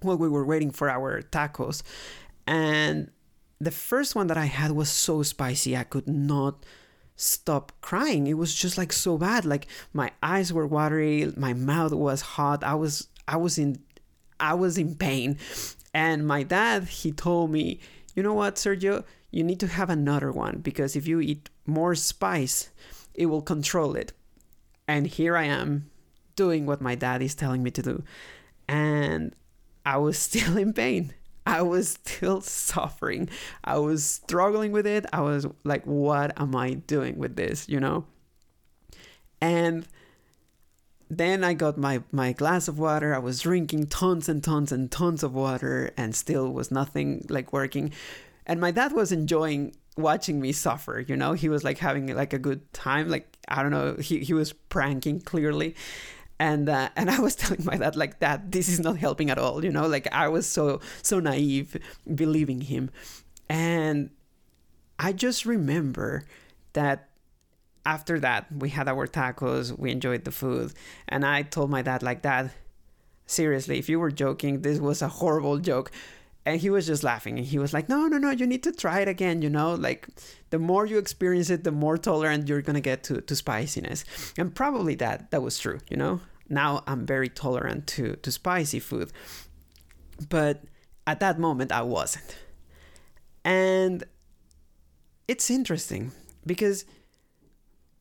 while 0.02 0.18
we 0.18 0.28
were 0.28 0.46
waiting 0.46 0.72
for 0.72 0.90
our 0.90 1.22
tacos. 1.22 1.84
And 2.46 3.12
the 3.60 3.72
first 3.72 4.14
one 4.14 4.28
that 4.28 4.38
I 4.38 4.46
had 4.46 4.72
was 4.72 4.90
so 4.90 5.24
spicy, 5.24 5.78
I 5.78 5.84
could 5.84 6.08
not 6.08 6.66
stop 7.16 7.72
crying. 7.82 8.28
It 8.28 8.34
was 8.34 8.54
just 8.56 8.78
like 8.78 8.92
so 8.92 9.18
bad. 9.18 9.46
Like 9.46 9.68
my 9.94 10.12
eyes 10.24 10.52
were 10.52 10.66
watery, 10.66 11.32
my 11.38 11.54
mouth 11.54 11.94
was 11.94 12.22
hot. 12.22 12.64
I 12.64 12.74
was 12.74 13.08
I 13.28 13.38
was 13.38 13.58
in 13.58 13.80
I 14.40 14.54
was 14.54 14.78
in 14.78 14.96
pain. 14.96 15.38
And 15.94 16.26
my 16.26 16.44
dad, 16.44 16.86
he 16.86 17.12
told 17.12 17.52
me, 17.52 17.80
"You 18.16 18.24
know 18.24 18.34
what, 18.34 18.56
Sergio? 18.56 19.04
You 19.30 19.44
need 19.44 19.60
to 19.60 19.68
have 19.68 19.90
another 19.90 20.32
one 20.32 20.60
because 20.62 20.96
if 20.96 21.08
you 21.08 21.20
eat 21.20 21.50
more 21.66 21.96
spice, 21.96 22.70
it 23.14 23.28
will 23.28 23.42
control 23.42 23.96
it." 23.96 24.14
And 24.88 25.08
here 25.08 25.38
I 25.38 25.46
am 25.46 25.90
doing 26.36 26.66
what 26.66 26.82
my 26.82 26.96
dad 26.96 27.22
is 27.22 27.36
telling 27.36 27.64
me 27.64 27.72
to 27.72 27.82
do. 27.82 28.04
And 28.68 29.36
I 29.86 29.98
was 29.98 30.18
still 30.28 30.58
in 30.58 30.74
pain. 30.74 31.14
I 31.46 31.62
was 31.62 31.90
still 31.90 32.42
suffering. 32.42 33.30
I 33.64 33.78
was 33.80 34.04
struggling 34.04 34.72
with 34.72 34.86
it. 34.86 35.06
I 35.12 35.22
was 35.22 35.48
like, 35.64 35.86
what 35.86 36.40
am 36.40 36.56
I 36.56 36.76
doing 36.76 37.18
with 37.18 37.36
this? 37.36 37.68
You 37.68 37.80
know? 37.80 38.06
And 39.42 39.88
then 41.18 41.44
I 41.44 41.54
got 41.54 41.78
my, 41.78 42.04
my 42.12 42.32
glass 42.32 42.70
of 42.70 42.80
water. 42.80 43.14
I 43.14 43.20
was 43.20 43.42
drinking 43.42 43.88
tons 43.88 44.30
and 44.30 44.42
tons 44.42 44.72
and 44.72 44.90
tons 44.90 45.24
of 45.24 45.34
water 45.34 45.92
and 45.98 46.16
still 46.16 46.54
was 46.54 46.72
nothing 46.72 47.26
like 47.30 47.52
working. 47.52 47.92
And 48.46 48.62
my 48.62 48.72
dad 48.72 48.94
was 48.94 49.12
enjoying 49.12 49.76
watching 49.98 50.40
me 50.40 50.54
suffer, 50.54 51.04
you 51.06 51.18
know? 51.18 51.34
He 51.34 51.50
was 51.50 51.66
like 51.66 51.80
having 51.80 52.16
like 52.16 52.32
a 52.32 52.40
good 52.40 52.74
time. 52.74 53.10
Like, 53.10 53.38
I 53.50 53.62
don't 53.62 53.72
know, 53.72 53.98
he, 54.00 54.20
he 54.20 54.34
was 54.34 54.54
pranking 54.54 55.20
clearly. 55.20 55.76
And 56.40 56.70
uh, 56.70 56.90
and 56.96 57.12
I 57.12 57.20
was 57.20 57.36
telling 57.42 57.66
my 57.66 57.76
dad 57.76 57.98
like 57.98 58.20
that 58.20 58.52
this 58.54 58.70
is 58.70 58.80
not 58.80 58.98
helping 58.98 59.30
at 59.30 59.38
all, 59.38 59.66
you 59.66 59.72
know? 59.72 59.88
Like 59.88 60.08
I 60.14 60.30
was 60.30 60.48
so 60.48 60.80
so 61.02 61.20
naive 61.20 61.76
believing 62.16 62.62
him. 62.62 62.90
And 63.50 64.12
I 64.98 65.12
just 65.12 65.46
remember 65.46 66.24
that 66.72 67.10
after 67.86 68.20
that, 68.20 68.48
we 68.52 68.70
had 68.70 68.88
our 68.88 69.08
tacos, 69.08 69.78
we 69.78 69.92
enjoyed 69.92 70.24
the 70.24 70.32
food, 70.32 70.74
and 71.08 71.26
I 71.26 71.42
told 71.44 71.70
my 71.70 71.82
dad 71.82 72.04
like 72.04 72.22
that. 72.24 72.52
Seriously, 73.26 73.80
if 73.80 73.88
you 73.88 74.00
were 74.00 74.12
joking, 74.12 74.62
this 74.62 74.80
was 74.80 75.02
a 75.02 75.08
horrible 75.08 75.58
joke. 75.58 75.92
And 76.46 76.60
he 76.60 76.70
was 76.72 76.88
just 76.88 77.04
laughing 77.04 77.38
and 77.38 77.46
he 77.46 77.60
was 77.60 77.72
like, 77.72 77.88
No, 77.88 78.08
no, 78.08 78.18
no, 78.18 78.32
you 78.32 78.48
need 78.48 78.64
to 78.64 78.72
try 78.72 79.02
it 79.02 79.08
again, 79.08 79.44
you 79.44 79.50
know? 79.50 79.76
Like 79.76 80.08
the 80.50 80.58
more 80.58 80.86
you 80.88 80.98
experience 80.98 81.52
it, 81.52 81.64
the 81.64 81.72
more 81.72 81.98
tolerant 81.98 82.50
you're 82.50 82.64
gonna 82.64 82.82
get 82.82 83.04
to, 83.04 83.22
to 83.22 83.36
spiciness. 83.36 84.04
And 84.38 84.54
probably 84.54 84.96
that 84.96 85.30
that 85.30 85.44
was 85.44 85.60
true, 85.60 85.80
you 85.90 85.98
know? 85.98 86.20
Now 86.50 86.84
I'm 86.88 87.06
very 87.06 87.30
tolerant 87.30 87.86
to, 87.88 88.16
to 88.16 88.32
spicy 88.32 88.80
food. 88.80 89.12
But 90.30 90.64
at 91.06 91.20
that 91.20 91.40
moment 91.40 91.72
I 91.72 91.84
wasn't. 91.84 92.36
And 93.46 94.04
it's 95.28 95.50
interesting 95.50 96.12
because 96.46 96.86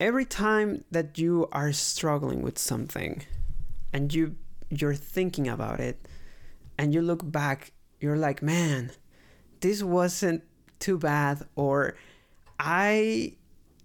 every 0.01 0.25
time 0.25 0.83
that 0.91 1.19
you 1.19 1.47
are 1.53 1.73
struggling 1.73 2.41
with 2.41 2.59
something 2.59 3.23
and 3.93 4.13
you 4.15 4.35
you're 4.71 4.95
thinking 4.95 5.47
about 5.47 5.79
it 5.79 6.09
and 6.79 6.95
you 6.95 7.03
look 7.03 7.31
back 7.31 7.73
you're 8.01 8.17
like 8.17 8.43
man 8.43 8.91
this 9.61 9.83
wasn't 9.83 10.43
too 10.79 10.97
bad 10.97 11.47
or 11.55 11.95
i 12.59 13.33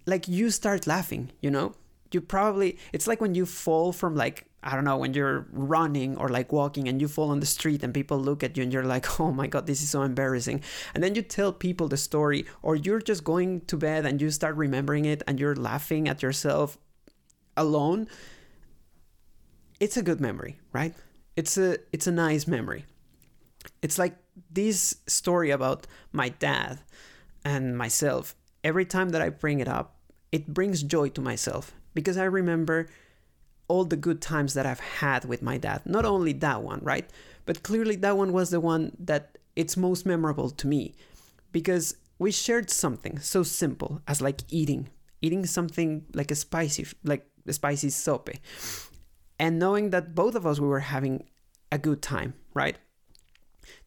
like 0.06 0.26
you 0.26 0.48
start 0.50 0.86
laughing 0.86 1.30
you 1.42 1.50
know 1.50 1.74
you 2.12 2.20
probably 2.20 2.78
it's 2.92 3.06
like 3.06 3.20
when 3.20 3.34
you 3.34 3.46
fall 3.46 3.92
from 3.92 4.14
like 4.14 4.46
I 4.66 4.74
don't 4.74 4.82
know, 4.82 4.96
when 4.96 5.14
you're 5.14 5.46
running 5.52 6.16
or 6.16 6.28
like 6.28 6.50
walking 6.52 6.88
and 6.88 7.00
you 7.00 7.06
fall 7.06 7.30
on 7.30 7.38
the 7.38 7.46
street 7.46 7.84
and 7.84 7.94
people 7.94 8.18
look 8.18 8.42
at 8.42 8.56
you 8.56 8.64
and 8.64 8.72
you're 8.72 8.84
like, 8.84 9.20
oh 9.20 9.30
my 9.30 9.46
God, 9.46 9.66
this 9.66 9.80
is 9.80 9.90
so 9.90 10.02
embarrassing. 10.02 10.60
And 10.92 11.04
then 11.04 11.14
you 11.14 11.22
tell 11.22 11.52
people 11.52 11.86
the 11.86 11.96
story, 11.96 12.46
or 12.62 12.74
you're 12.74 13.00
just 13.00 13.22
going 13.22 13.60
to 13.66 13.76
bed 13.76 14.04
and 14.04 14.20
you 14.20 14.28
start 14.32 14.56
remembering 14.56 15.04
it 15.04 15.22
and 15.28 15.38
you're 15.38 15.54
laughing 15.54 16.08
at 16.08 16.20
yourself 16.20 16.78
alone. 17.56 18.08
It's 19.78 19.96
a 19.96 20.02
good 20.02 20.20
memory, 20.20 20.58
right? 20.72 20.94
It's 21.36 21.56
a 21.56 21.78
it's 21.92 22.08
a 22.08 22.12
nice 22.12 22.48
memory. 22.48 22.86
It's 23.82 23.98
like 23.98 24.16
this 24.50 24.96
story 25.06 25.50
about 25.50 25.86
my 26.10 26.30
dad 26.30 26.80
and 27.44 27.78
myself. 27.78 28.34
Every 28.64 28.84
time 28.84 29.10
that 29.10 29.22
I 29.22 29.28
bring 29.28 29.60
it 29.60 29.68
up, 29.68 30.00
it 30.32 30.48
brings 30.48 30.82
joy 30.82 31.10
to 31.10 31.20
myself 31.20 31.72
because 31.96 32.16
I 32.16 32.24
remember 32.24 32.88
all 33.68 33.84
the 33.84 33.96
good 33.96 34.20
times 34.20 34.54
that 34.54 34.66
I've 34.66 34.80
had 35.00 35.24
with 35.24 35.42
my 35.42 35.58
dad. 35.58 35.82
Not 35.84 36.04
only 36.04 36.32
that 36.34 36.62
one, 36.62 36.80
right? 36.82 37.10
But 37.46 37.64
clearly 37.64 37.96
that 37.96 38.16
one 38.16 38.32
was 38.32 38.50
the 38.50 38.60
one 38.60 38.96
that 39.00 39.38
it's 39.56 39.76
most 39.76 40.06
memorable 40.06 40.50
to 40.50 40.66
me 40.68 40.94
because 41.50 41.96
we 42.18 42.30
shared 42.30 42.70
something 42.70 43.18
so 43.18 43.42
simple 43.42 44.00
as 44.06 44.20
like 44.20 44.42
eating, 44.48 44.90
eating 45.20 45.44
something 45.46 46.04
like 46.14 46.30
a 46.30 46.36
spicy, 46.36 46.86
like 47.02 47.26
a 47.46 47.52
spicy 47.52 47.90
sope, 47.90 48.30
and 49.38 49.58
knowing 49.58 49.90
that 49.90 50.14
both 50.14 50.34
of 50.34 50.46
us 50.46 50.60
we 50.60 50.68
were 50.68 50.80
having 50.80 51.24
a 51.72 51.78
good 51.78 52.02
time, 52.02 52.34
right? 52.54 52.76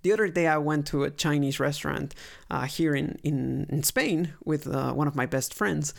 The 0.01 0.11
other 0.11 0.27
day, 0.27 0.47
I 0.47 0.57
went 0.57 0.87
to 0.87 1.03
a 1.03 1.09
Chinese 1.09 1.59
restaurant 1.59 2.13
uh, 2.51 2.65
here 2.65 2.93
in, 2.93 3.17
in, 3.23 3.65
in 3.69 3.83
Spain 3.83 4.33
with 4.43 4.67
uh, 4.67 4.91
one 4.91 5.07
of 5.07 5.15
my 5.15 5.25
best 5.25 5.53
friends, 5.53 5.93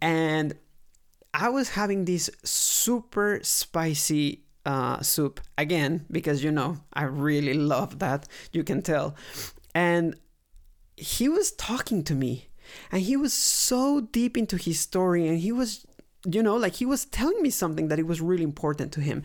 and 0.00 0.54
I 1.36 1.50
was 1.50 1.68
having 1.68 2.06
this 2.06 2.30
super 2.44 3.40
spicy 3.42 4.42
uh, 4.64 5.02
soup 5.02 5.40
again 5.58 6.06
because 6.10 6.42
you 6.42 6.50
know 6.50 6.78
I 6.94 7.04
really 7.04 7.52
love 7.52 7.98
that. 7.98 8.26
You 8.52 8.64
can 8.64 8.80
tell, 8.80 9.14
and 9.74 10.16
he 10.96 11.28
was 11.28 11.52
talking 11.52 12.02
to 12.04 12.14
me, 12.14 12.48
and 12.90 13.02
he 13.02 13.16
was 13.18 13.34
so 13.34 14.00
deep 14.00 14.36
into 14.38 14.56
his 14.56 14.80
story, 14.80 15.28
and 15.28 15.38
he 15.38 15.52
was, 15.52 15.86
you 16.24 16.42
know, 16.42 16.56
like 16.56 16.76
he 16.76 16.86
was 16.86 17.04
telling 17.04 17.42
me 17.42 17.50
something 17.50 17.88
that 17.88 17.98
it 17.98 18.06
was 18.06 18.22
really 18.22 18.44
important 18.44 18.90
to 18.92 19.02
him. 19.02 19.22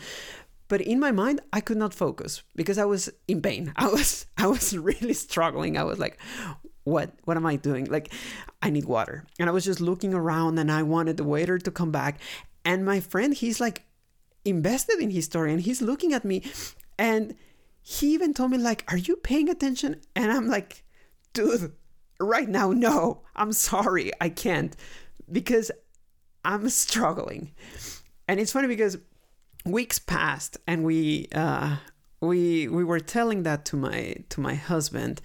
But 0.67 0.81
in 0.81 0.99
my 0.99 1.11
mind, 1.11 1.39
I 1.51 1.61
could 1.61 1.77
not 1.77 1.93
focus 1.93 2.43
because 2.55 2.77
I 2.77 2.85
was 2.85 3.09
in 3.27 3.41
pain. 3.41 3.71
I 3.77 3.87
was 3.87 4.25
I 4.37 4.47
was 4.47 4.77
really 4.77 5.13
struggling. 5.13 5.77
I 5.77 5.85
was 5.85 5.97
like, 5.97 6.19
what 6.83 7.11
what 7.25 7.37
am 7.37 7.45
i 7.45 7.55
doing? 7.55 7.85
Like 7.85 8.13
i 8.61 8.69
need 8.69 8.85
water. 8.85 9.25
And 9.39 9.49
i 9.49 9.51
was 9.51 9.65
just 9.65 9.81
looking 9.81 10.13
around 10.13 10.57
and 10.57 10.71
i 10.71 10.83
wanted 10.83 11.17
the 11.17 11.23
waiter 11.23 11.57
to 11.57 11.71
come 11.71 11.91
back. 11.91 12.19
And 12.65 12.85
my 12.85 12.99
friend 12.99 13.33
he's 13.33 13.59
like 13.59 13.83
invested 14.45 14.99
in 14.99 15.11
his 15.11 15.25
story 15.25 15.51
and 15.51 15.61
he's 15.61 15.81
looking 15.81 16.13
at 16.13 16.25
me. 16.25 16.43
And 16.97 17.35
he 17.81 18.13
even 18.13 18.33
told 18.33 18.51
me 18.51 18.57
like 18.57 18.83
are 18.87 18.97
you 18.97 19.15
paying 19.17 19.49
attention? 19.49 20.01
And 20.15 20.31
i'm 20.31 20.47
like 20.47 20.83
dude 21.33 21.73
right 22.19 22.49
now 22.49 22.71
no. 22.71 23.23
I'm 23.35 23.53
sorry. 23.53 24.11
I 24.19 24.29
can't 24.29 24.75
because 25.31 25.71
i'm 26.43 26.69
struggling. 26.69 27.51
And 28.27 28.39
it's 28.39 28.51
funny 28.51 28.67
because 28.67 28.97
weeks 29.65 29.99
passed 29.99 30.57
and 30.65 30.83
we 30.83 31.27
uh 31.35 31.77
we 32.21 32.67
we 32.67 32.83
were 32.83 32.99
telling 32.99 33.43
that 33.43 33.65
to 33.65 33.75
my 33.75 34.15
to 34.29 34.39
my 34.39 34.55
husband 34.55 35.21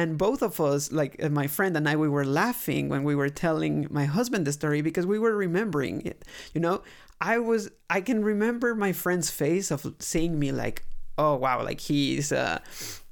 and 0.00 0.16
both 0.16 0.40
of 0.40 0.58
us 0.60 0.90
like 0.90 1.22
uh, 1.22 1.28
my 1.28 1.46
friend 1.46 1.76
and 1.76 1.86
i 1.88 1.94
we 1.94 2.08
were 2.08 2.24
laughing 2.24 2.88
when 2.88 3.04
we 3.04 3.14
were 3.14 3.28
telling 3.28 3.86
my 3.90 4.06
husband 4.06 4.46
the 4.46 4.52
story 4.52 4.80
because 4.80 5.04
we 5.04 5.18
were 5.18 5.36
remembering 5.36 6.00
it 6.06 6.24
you 6.54 6.60
know? 6.60 6.82
I 7.20 7.36
was 7.38 7.70
i 7.90 8.00
can 8.00 8.24
remember 8.24 8.74
my 8.74 8.92
friend's 8.92 9.30
face 9.30 9.70
of 9.70 9.94
seeing 9.98 10.38
me 10.38 10.52
like 10.52 10.84
oh 11.18 11.34
wow 11.36 11.62
like 11.62 11.80
he's 11.80 12.32
uh 12.32 12.58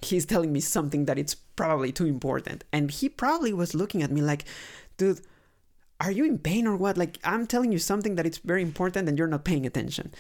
he's 0.01 0.25
telling 0.25 0.51
me 0.51 0.61
something 0.61 1.05
that 1.05 1.19
it's 1.19 1.35
probably 1.35 1.93
too 1.93 2.07
important. 2.07 2.65
And 2.73 2.91
he 2.91 3.09
probably 3.09 3.53
was 3.53 3.75
looking 3.75 4.03
at 4.03 4.11
me 4.11 4.23
like 4.23 4.45
dude 4.97 5.21
are 6.01 6.13
you 6.13 6.25
in 6.25 6.39
pain 6.39 6.67
or 6.67 6.77
what? 6.77 6.97
Like 6.97 7.19
i'm 7.23 7.47
telling 7.47 7.71
you 7.71 7.79
something 7.79 8.15
that 8.17 8.27
it's 8.27 8.39
very 8.39 8.63
important 8.63 9.09
and 9.09 9.19
you're 9.19 9.35
not 9.35 9.45
paying 9.45 9.67
attention. 9.67 10.15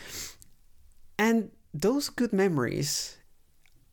And 1.18 1.50
those 1.72 2.10
good 2.10 2.32
memories 2.32 3.17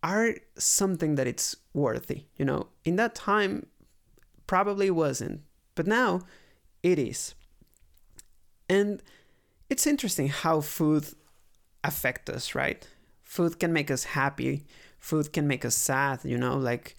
are 0.06 0.36
something 0.56 1.16
that 1.16 1.26
it's 1.26 1.56
worthy. 1.74 2.26
You 2.38 2.46
know, 2.46 2.68
in 2.86 2.96
that 2.98 3.16
time, 3.16 3.66
probably 4.46 4.92
wasn't, 4.92 5.42
but 5.74 5.88
now 5.88 6.22
it 6.84 7.00
is. 7.00 7.34
And 8.70 9.02
it's 9.68 9.88
interesting 9.88 10.28
how 10.28 10.62
food 10.62 11.08
affect 11.84 12.30
us, 12.30 12.54
right? 12.54 12.88
Food 13.24 13.60
can 13.60 13.74
make 13.74 13.90
us 13.90 14.04
happy. 14.04 14.68
Food 15.00 15.34
can 15.34 15.48
make 15.48 15.66
us 15.66 15.76
sad. 15.76 16.20
You 16.24 16.38
know, 16.38 16.56
like 16.56 16.96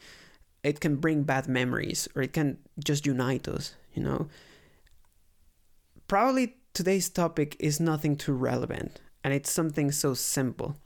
it 0.64 0.80
can 0.80 0.96
bring 0.96 1.22
bad 1.22 1.46
memories, 1.46 2.08
or 2.16 2.22
it 2.22 2.32
can 2.32 2.58
just 2.84 3.06
unite 3.06 3.46
us. 3.46 3.76
You 3.94 4.02
know. 4.02 4.28
Probably 6.08 6.56
today's 6.74 7.08
topic 7.08 7.56
is 7.60 7.78
nothing 7.78 8.16
too 8.16 8.32
relevant, 8.32 9.00
and 9.22 9.32
it's 9.32 9.50
something 9.52 9.92
so 9.92 10.14
simple 10.14 10.76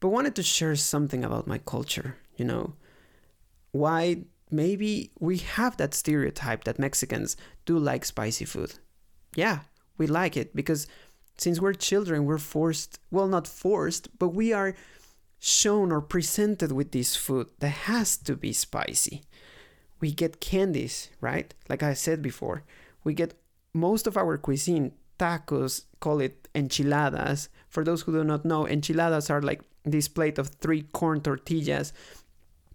but 0.00 0.08
wanted 0.08 0.34
to 0.36 0.42
share 0.42 0.76
something 0.76 1.24
about 1.24 1.46
my 1.46 1.58
culture, 1.58 2.16
you 2.36 2.44
know. 2.44 2.74
Why 3.72 4.24
maybe 4.50 5.10
we 5.18 5.38
have 5.38 5.76
that 5.76 5.94
stereotype 5.94 6.64
that 6.64 6.78
Mexicans 6.78 7.36
do 7.66 7.78
like 7.78 8.04
spicy 8.04 8.44
food. 8.44 8.74
Yeah, 9.34 9.60
we 9.96 10.06
like 10.06 10.36
it 10.36 10.54
because 10.54 10.86
since 11.36 11.60
we're 11.60 11.74
children, 11.74 12.24
we're 12.24 12.38
forced, 12.38 12.98
well, 13.10 13.28
not 13.28 13.46
forced, 13.46 14.18
but 14.18 14.30
we 14.30 14.52
are 14.52 14.74
shown 15.38 15.92
or 15.92 16.00
presented 16.00 16.72
with 16.72 16.90
this 16.90 17.14
food 17.14 17.48
that 17.60 17.68
has 17.68 18.16
to 18.16 18.36
be 18.36 18.52
spicy. 18.52 19.22
We 20.00 20.12
get 20.12 20.40
candies, 20.40 21.10
right? 21.20 21.52
Like 21.68 21.82
I 21.82 21.94
said 21.94 22.22
before, 22.22 22.64
we 23.04 23.14
get 23.14 23.34
most 23.72 24.06
of 24.06 24.16
our 24.16 24.36
cuisine, 24.38 24.92
tacos, 25.18 25.84
call 26.00 26.20
it 26.20 26.48
enchiladas. 26.54 27.48
For 27.68 27.84
those 27.84 28.02
who 28.02 28.12
do 28.12 28.24
not 28.24 28.44
know, 28.44 28.66
enchiladas 28.66 29.30
are 29.30 29.42
like 29.42 29.62
this 29.84 30.08
plate 30.08 30.38
of 30.38 30.48
three 30.60 30.82
corn 30.92 31.20
tortillas 31.20 31.92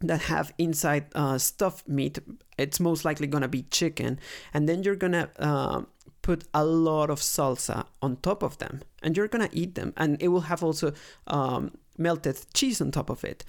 that 0.01 0.23
have 0.23 0.53
inside 0.57 1.05
uh, 1.15 1.37
stuffed 1.37 1.87
meat. 1.87 2.19
It's 2.57 2.79
most 2.79 3.05
likely 3.05 3.27
gonna 3.27 3.47
be 3.47 3.63
chicken, 3.63 4.19
and 4.53 4.67
then 4.67 4.83
you're 4.83 4.95
gonna 4.97 5.29
uh, 5.39 5.83
put 6.21 6.43
a 6.53 6.65
lot 6.65 7.09
of 7.09 7.19
salsa 7.19 7.85
on 8.01 8.17
top 8.17 8.43
of 8.43 8.57
them, 8.57 8.81
and 9.01 9.15
you're 9.15 9.27
gonna 9.29 9.49
eat 9.51 9.75
them, 9.75 9.93
and 9.95 10.21
it 10.21 10.27
will 10.29 10.41
have 10.41 10.63
also 10.63 10.93
um, 11.27 11.71
melted 11.97 12.37
cheese 12.53 12.81
on 12.81 12.91
top 12.91 13.09
of 13.09 13.23
it. 13.23 13.45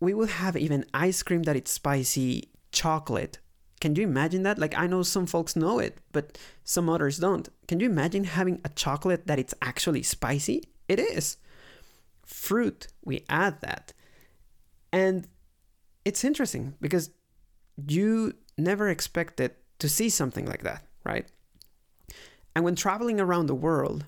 we 0.00 0.14
will 0.14 0.26
have 0.26 0.56
even 0.56 0.84
ice 0.92 1.22
cream 1.22 1.44
that 1.44 1.56
it's 1.56 1.70
spicy, 1.70 2.48
chocolate. 2.72 3.38
Can 3.80 3.94
you 3.96 4.02
imagine 4.02 4.42
that? 4.42 4.58
Like 4.58 4.76
I 4.76 4.86
know 4.86 5.02
some 5.02 5.26
folks 5.26 5.56
know 5.56 5.78
it, 5.78 5.98
but 6.12 6.38
some 6.64 6.88
others 6.88 7.18
don't. 7.18 7.48
Can 7.68 7.80
you 7.80 7.86
imagine 7.88 8.24
having 8.24 8.60
a 8.64 8.68
chocolate 8.70 9.26
that 9.26 9.38
it's 9.38 9.54
actually 9.62 10.02
spicy? 10.02 10.64
It 10.88 10.98
is. 10.98 11.36
Fruit, 12.32 12.88
we 13.04 13.24
add 13.28 13.60
that. 13.60 13.92
And 14.92 15.28
it's 16.04 16.24
interesting 16.24 16.74
because 16.80 17.10
you 17.86 18.34
never 18.58 18.88
expected 18.88 19.52
to 19.78 19.88
see 19.88 20.08
something 20.08 20.46
like 20.46 20.62
that, 20.62 20.84
right? 21.04 21.26
And 22.54 22.64
when 22.64 22.74
traveling 22.74 23.20
around 23.20 23.46
the 23.46 23.54
world, 23.54 24.04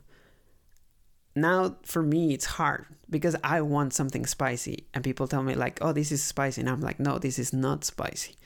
now 1.37 1.77
for 1.83 2.03
me 2.03 2.33
it's 2.33 2.45
hard 2.45 2.87
because 3.11 3.37
I 3.43 3.61
want 3.61 3.93
something 3.93 4.27
spicy 4.27 4.87
and 4.95 5.03
people 5.03 5.27
tell 5.27 5.43
me 5.43 5.55
like, 5.55 5.79
"Oh, 5.81 5.93
this 5.93 6.13
is 6.13 6.23
spicy." 6.23 6.61
And 6.61 6.71
I'm 6.71 6.81
like, 6.81 7.01
"No, 7.01 7.19
this 7.19 7.39
is 7.39 7.53
not 7.53 7.85
spicy." 7.85 8.37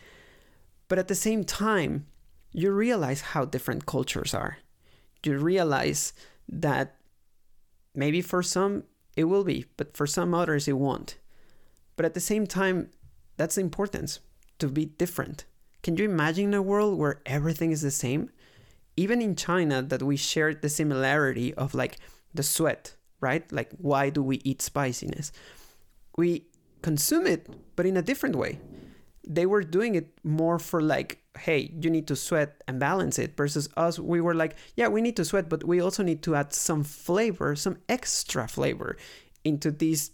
But 0.89 0.99
at 0.99 1.09
the 1.09 1.15
same 1.15 1.45
time, 1.45 2.07
you 2.53 2.73
realize 2.73 3.21
how 3.21 3.45
different 3.45 3.87
cultures 3.87 4.35
are. 4.35 4.59
You 5.25 5.39
realize 5.39 6.13
that 6.49 6.97
maybe 7.95 8.23
for 8.23 8.43
some 8.43 8.85
it 9.19 9.25
will 9.25 9.43
be, 9.43 9.67
but 9.77 9.97
for 9.97 10.07
some 10.07 10.33
others 10.33 10.69
it 10.69 10.79
won't. 10.79 11.19
But 11.97 12.07
at 12.07 12.15
the 12.15 12.21
same 12.21 12.47
time, 12.47 12.91
that's 13.37 13.57
the 13.57 13.63
importance 13.63 14.21
to 14.61 14.69
be 14.69 14.85
different. 14.87 15.45
Can 15.83 15.97
you 15.97 16.05
imagine 16.05 16.55
a 16.55 16.63
world 16.63 16.97
where 16.97 17.21
everything 17.27 17.73
is 17.73 17.83
the 17.83 17.91
same? 17.91 18.31
Even 18.97 19.21
in 19.21 19.35
China, 19.35 19.83
that 19.83 20.05
we 20.05 20.17
share 20.17 20.55
the 20.55 20.69
similarity 20.69 21.53
of 21.55 21.75
like 21.75 21.99
the 22.33 22.45
sweat, 22.45 22.95
right? 23.21 23.51
Like, 23.51 23.71
why 23.79 24.09
do 24.11 24.23
we 24.23 24.37
eat 24.45 24.63
spiciness? 24.63 25.33
We 26.17 26.47
consume 26.81 27.27
it, 27.27 27.49
but 27.75 27.87
in 27.87 27.97
a 27.97 28.03
different 28.03 28.37
way. 28.37 28.61
They 29.31 29.45
were 29.45 29.63
doing 29.63 29.95
it 29.95 30.19
more 30.25 30.59
for 30.59 30.81
like, 30.81 31.23
hey, 31.39 31.71
you 31.79 31.91
need 31.91 32.09
to 32.09 32.17
sweat 32.17 32.63
and 32.67 32.81
balance 32.81 33.19
it, 33.19 33.37
versus 33.37 33.69
us, 33.77 33.99
we 33.99 34.23
were 34.23 34.35
like, 34.35 34.57
yeah, 34.75 34.89
we 34.89 35.03
need 35.03 35.17
to 35.17 35.25
sweat, 35.25 35.51
but 35.51 35.63
we 35.65 35.81
also 35.81 36.03
need 36.03 36.23
to 36.23 36.35
add 36.35 36.55
some 36.55 36.83
flavor, 36.83 37.55
some 37.55 37.77
extra 37.89 38.49
flavor 38.49 38.97
into 39.45 39.71
this 39.71 40.11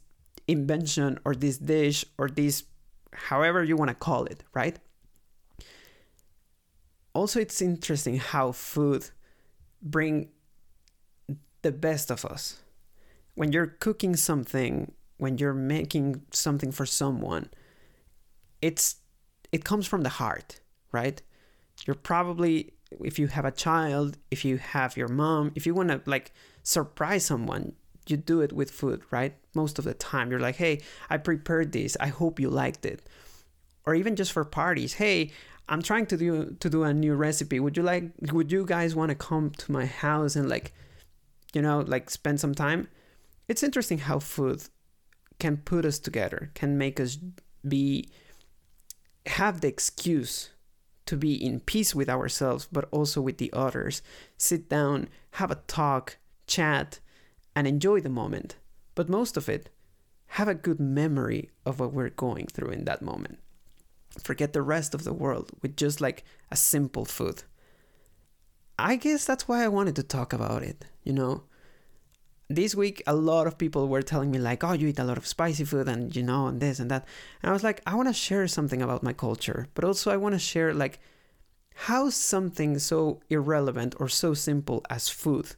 invention 0.48 1.18
or 1.24 1.34
this 1.34 1.58
dish 1.58 2.04
or 2.18 2.28
this, 2.28 2.64
however 3.12 3.62
you 3.62 3.76
want 3.76 3.88
to 3.88 3.94
call 3.94 4.24
it, 4.24 4.42
right? 4.52 4.78
Also, 7.14 7.38
it's 7.38 7.62
interesting 7.62 8.16
how 8.16 8.50
food 8.50 9.08
bring 9.80 10.30
the 11.62 11.70
best 11.70 12.10
of 12.10 12.24
us. 12.24 12.60
When 13.36 13.52
you're 13.52 13.68
cooking 13.68 14.16
something, 14.16 14.92
when 15.18 15.38
you're 15.38 15.54
making 15.54 16.22
something 16.32 16.72
for 16.72 16.84
someone, 16.84 17.48
it's 18.60 18.96
it 19.54 19.64
comes 19.64 19.86
from 19.86 20.02
the 20.02 20.16
heart, 20.20 20.60
right? 20.90 21.18
You're 21.86 22.02
probably 22.12 22.54
if 23.10 23.18
you 23.18 23.26
have 23.28 23.44
a 23.44 23.50
child, 23.66 24.18
if 24.30 24.44
you 24.44 24.56
have 24.58 24.96
your 24.96 25.08
mom, 25.08 25.52
if 25.54 25.66
you 25.66 25.74
want 25.74 25.90
to 25.90 26.00
like 26.06 26.32
surprise 26.62 27.24
someone, 27.24 27.64
you 28.08 28.16
do 28.16 28.40
it 28.40 28.52
with 28.52 28.70
food, 28.80 29.00
right? 29.10 29.34
Most 29.54 29.78
of 29.78 29.84
the 29.84 29.94
time 29.94 30.30
you're 30.30 30.46
like, 30.48 30.56
"Hey, 30.56 30.74
I 31.08 31.16
prepared 31.18 31.72
this. 31.72 31.96
I 32.00 32.08
hope 32.20 32.40
you 32.40 32.50
liked 32.50 32.84
it." 32.84 33.00
Or 33.86 33.94
even 33.94 34.16
just 34.16 34.32
for 34.32 34.44
parties, 34.44 34.94
"Hey, 34.94 35.30
I'm 35.68 35.82
trying 35.82 36.06
to 36.06 36.16
do 36.16 36.56
to 36.62 36.68
do 36.76 36.82
a 36.82 36.92
new 37.04 37.14
recipe. 37.14 37.60
Would 37.60 37.76
you 37.76 37.84
like 37.92 38.04
would 38.32 38.50
you 38.52 38.64
guys 38.66 38.96
want 38.96 39.10
to 39.10 39.26
come 39.28 39.50
to 39.62 39.72
my 39.72 39.86
house 39.86 40.36
and 40.36 40.48
like 40.48 40.72
you 41.54 41.62
know, 41.62 41.78
like 41.94 42.10
spend 42.10 42.40
some 42.40 42.54
time. 42.54 42.88
It's 43.48 43.62
interesting 43.62 43.98
how 43.98 44.18
food 44.18 44.64
can 45.38 45.58
put 45.58 45.84
us 45.84 45.98
together, 46.00 46.50
can 46.54 46.76
make 46.76 46.98
us 46.98 47.18
be 47.66 48.08
have 49.26 49.60
the 49.60 49.68
excuse 49.68 50.50
to 51.06 51.16
be 51.16 51.34
in 51.34 51.60
peace 51.60 51.94
with 51.94 52.08
ourselves, 52.08 52.68
but 52.70 52.88
also 52.90 53.20
with 53.20 53.38
the 53.38 53.52
others. 53.52 54.02
Sit 54.36 54.68
down, 54.68 55.08
have 55.32 55.50
a 55.50 55.62
talk, 55.66 56.16
chat, 56.46 57.00
and 57.54 57.66
enjoy 57.66 58.00
the 58.00 58.08
moment. 58.08 58.56
But 58.94 59.08
most 59.08 59.36
of 59.36 59.48
it, 59.48 59.70
have 60.28 60.48
a 60.48 60.54
good 60.54 60.80
memory 60.80 61.50
of 61.64 61.78
what 61.78 61.92
we're 61.92 62.10
going 62.10 62.46
through 62.46 62.70
in 62.70 62.84
that 62.86 63.02
moment. 63.02 63.38
Forget 64.22 64.52
the 64.52 64.62
rest 64.62 64.94
of 64.94 65.04
the 65.04 65.12
world 65.12 65.50
with 65.62 65.76
just 65.76 66.00
like 66.00 66.24
a 66.50 66.56
simple 66.56 67.04
food. 67.04 67.44
I 68.78 68.96
guess 68.96 69.24
that's 69.24 69.46
why 69.46 69.62
I 69.62 69.68
wanted 69.68 69.94
to 69.96 70.02
talk 70.02 70.32
about 70.32 70.62
it, 70.62 70.84
you 71.02 71.12
know? 71.12 71.44
This 72.54 72.72
week, 72.76 73.02
a 73.04 73.16
lot 73.16 73.48
of 73.48 73.58
people 73.58 73.88
were 73.88 74.00
telling 74.02 74.30
me, 74.30 74.38
like, 74.38 74.62
oh, 74.62 74.74
you 74.74 74.86
eat 74.86 75.00
a 75.00 75.04
lot 75.04 75.18
of 75.18 75.26
spicy 75.26 75.64
food 75.64 75.88
and, 75.88 76.14
you 76.14 76.22
know, 76.22 76.46
and 76.46 76.60
this 76.60 76.78
and 76.78 76.88
that. 76.88 77.04
And 77.42 77.50
I 77.50 77.52
was 77.52 77.64
like, 77.64 77.80
I 77.84 77.96
want 77.96 78.08
to 78.08 78.14
share 78.14 78.46
something 78.46 78.80
about 78.80 79.02
my 79.02 79.12
culture, 79.12 79.66
but 79.74 79.82
also 79.82 80.12
I 80.12 80.16
want 80.16 80.36
to 80.36 80.38
share, 80.38 80.72
like, 80.72 81.00
how 81.74 82.10
something 82.10 82.78
so 82.78 83.20
irrelevant 83.28 83.96
or 83.98 84.08
so 84.08 84.34
simple 84.34 84.84
as 84.88 85.08
food 85.08 85.56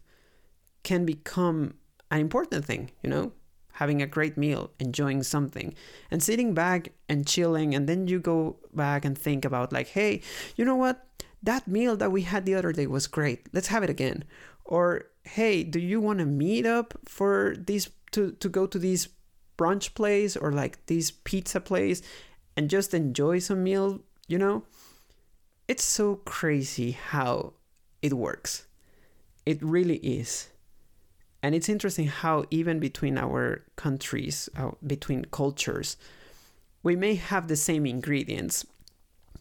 can 0.85 1.05
become 1.05 1.75
an 2.11 2.21
important 2.21 2.65
thing, 2.65 2.91
you 3.03 3.11
know? 3.11 3.33
Having 3.75 4.01
a 4.01 4.07
great 4.07 4.39
meal, 4.39 4.71
enjoying 4.81 5.23
something, 5.23 5.75
and 6.11 6.23
sitting 6.23 6.55
back 6.55 6.93
and 7.11 7.27
chilling. 7.27 7.75
And 7.75 7.87
then 7.87 8.09
you 8.09 8.21
go 8.21 8.57
back 8.73 9.05
and 9.05 9.19
think 9.19 9.45
about, 9.45 9.71
like, 9.71 9.89
hey, 9.89 10.23
you 10.57 10.65
know 10.65 10.77
what? 10.77 11.05
That 11.47 11.67
meal 11.67 11.97
that 11.97 12.13
we 12.13 12.23
had 12.23 12.45
the 12.45 12.55
other 12.55 12.73
day 12.73 12.87
was 12.87 13.07
great. 13.07 13.49
Let's 13.53 13.69
have 13.69 13.83
it 13.83 13.91
again. 13.91 14.25
Or 14.65 15.07
hey, 15.25 15.65
do 15.65 15.81
you 15.81 16.01
want 16.01 16.19
to 16.19 16.27
meet 16.27 16.67
up 16.67 16.95
for 17.07 17.57
these 17.59 17.91
to 18.13 18.33
to 18.33 18.49
go 18.49 18.67
to 18.67 18.79
these 18.79 19.09
brunch 19.57 19.95
place 19.95 20.37
or 20.37 20.53
like 20.53 20.85
this 20.87 21.11
pizza 21.11 21.61
place 21.61 22.03
and 22.57 22.71
just 22.71 22.95
enjoy 22.95 23.39
some 23.39 23.63
meal, 23.65 24.01
you 24.29 24.39
know? 24.39 24.65
It's 25.69 25.85
so 25.85 26.17
crazy 26.17 26.93
how 26.93 27.55
it 28.03 28.13
works. 28.13 28.67
It 29.45 29.63
really 29.63 29.97
is. 29.97 30.49
And 31.43 31.55
it's 31.55 31.69
interesting 31.69 32.07
how 32.09 32.45
even 32.51 32.79
between 32.81 33.19
our 33.19 33.65
countries, 33.77 34.49
uh, 34.57 34.73
between 34.85 35.27
cultures, 35.27 35.97
we 36.83 36.97
may 36.97 37.15
have 37.15 37.49
the 37.49 37.57
same 37.57 37.87
ingredients, 37.87 38.65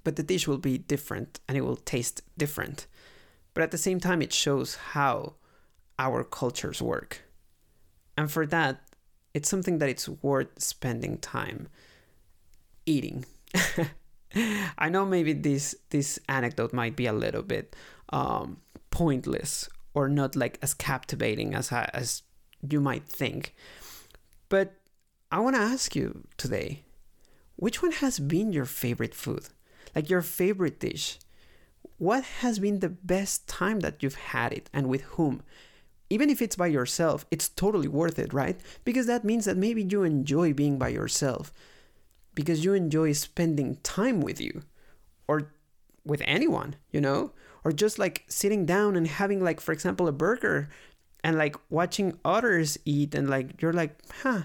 but 0.06 0.16
the 0.16 0.24
dish 0.24 0.48
will 0.48 0.60
be 0.60 0.78
different 0.78 1.42
and 1.50 1.58
it 1.58 1.62
will 1.62 1.76
taste 1.76 2.22
different. 2.38 2.88
But 3.54 3.64
at 3.64 3.72
the 3.72 3.78
same 3.78 4.00
time, 4.00 4.22
it 4.22 4.32
shows 4.32 4.76
how 4.76 5.34
our 6.00 6.24
cultures 6.24 6.82
work. 6.82 7.24
And 8.18 8.32
for 8.32 8.46
that, 8.46 8.82
it's 9.34 9.50
something 9.50 9.80
that 9.80 9.90
it's 9.90 10.08
worth 10.08 10.62
spending 10.62 11.18
time 11.18 11.68
eating. 12.86 13.26
I 14.78 14.90
know 14.90 15.06
maybe 15.06 15.34
this 15.34 15.76
this 15.90 16.20
anecdote 16.30 16.74
might 16.74 16.96
be 16.96 17.08
a 17.08 17.14
little 17.14 17.42
bit 17.42 17.76
um, 18.10 18.58
pointless 18.92 19.70
or 19.94 20.08
not 20.08 20.36
like 20.36 20.60
as 20.62 20.74
captivating 20.74 21.56
as 21.56 21.72
I, 21.72 21.90
as 21.94 22.22
you 22.70 22.80
might 22.80 23.08
think, 23.08 23.56
but 24.50 24.74
I 25.32 25.40
want 25.40 25.56
to 25.56 25.62
ask 25.62 25.96
you 25.96 26.28
today, 26.38 26.84
which 27.56 27.82
one 27.82 27.94
has 27.94 28.20
been 28.20 28.52
your 28.52 28.66
favorite 28.66 29.16
food? 29.16 29.48
Like 29.96 30.10
your 30.10 30.22
favorite 30.22 30.80
dish. 30.80 31.20
What 31.98 32.24
has 32.42 32.60
been 32.60 32.80
the 32.80 32.90
best 32.90 33.48
time 33.48 33.80
that 33.80 34.04
you've 34.04 34.16
had 34.16 34.52
it 34.52 34.70
and 34.74 34.88
with 34.88 35.02
whom? 35.02 35.42
Even 36.10 36.30
if 36.30 36.42
it's 36.42 36.56
by 36.56 36.68
yourself, 36.68 37.26
it's 37.32 37.50
totally 37.50 37.88
worth 37.88 38.20
it, 38.20 38.34
right? 38.34 38.60
Because 38.84 39.08
that 39.08 39.24
means 39.24 39.46
that 39.46 39.58
maybe 39.58 39.82
you 39.84 40.04
enjoy 40.04 40.54
being 40.54 40.78
by 40.78 40.90
yourself 40.90 41.54
because 42.36 42.66
you 42.66 42.74
enjoy 42.74 43.14
spending 43.14 43.78
time 43.78 44.20
with 44.20 44.40
you 44.40 44.62
or 45.28 45.54
with 46.06 46.22
anyone, 46.26 46.76
you 46.92 47.02
know? 47.02 47.32
Or 47.64 47.72
just 47.72 47.98
like 47.98 48.26
sitting 48.28 48.66
down 48.66 48.96
and 48.96 49.08
having, 49.08 49.44
like, 49.44 49.60
for 49.60 49.72
example, 49.72 50.08
a 50.08 50.12
burger 50.12 50.70
and 51.24 51.38
like 51.38 51.56
watching 51.72 52.20
others 52.24 52.78
eat 52.86 53.16
and 53.16 53.28
like 53.28 53.60
you're 53.60 53.74
like, 53.74 53.98
huh, 54.22 54.44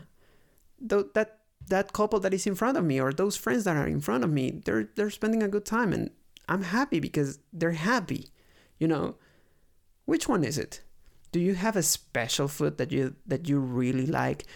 th- 0.88 1.08
that 1.12 1.39
that 1.70 1.92
couple 1.92 2.20
that 2.20 2.34
is 2.34 2.46
in 2.46 2.54
front 2.54 2.76
of 2.76 2.84
me 2.84 3.00
or 3.00 3.12
those 3.12 3.36
friends 3.36 3.64
that 3.64 3.76
are 3.76 3.86
in 3.86 4.00
front 4.00 4.22
of 4.24 4.30
me 4.30 4.60
they're 4.64 4.88
they're 4.94 5.10
spending 5.10 5.42
a 5.42 5.48
good 5.48 5.64
time 5.64 5.92
and 5.92 6.10
i'm 6.48 6.62
happy 6.62 7.00
because 7.00 7.38
they're 7.52 7.72
happy 7.72 8.30
you 8.80 8.88
know? 8.88 9.14
Which 10.06 10.26
one 10.26 10.42
is 10.42 10.58
it? 10.58 10.80
Do 11.30 11.38
you 11.38 11.54
have 11.54 11.76
a 11.76 11.82
special 11.84 12.48
food 12.48 12.78
that 12.78 12.90
you 12.90 13.14
that 13.26 13.48
you 13.48 13.60
really 13.60 14.06
like 14.06 14.46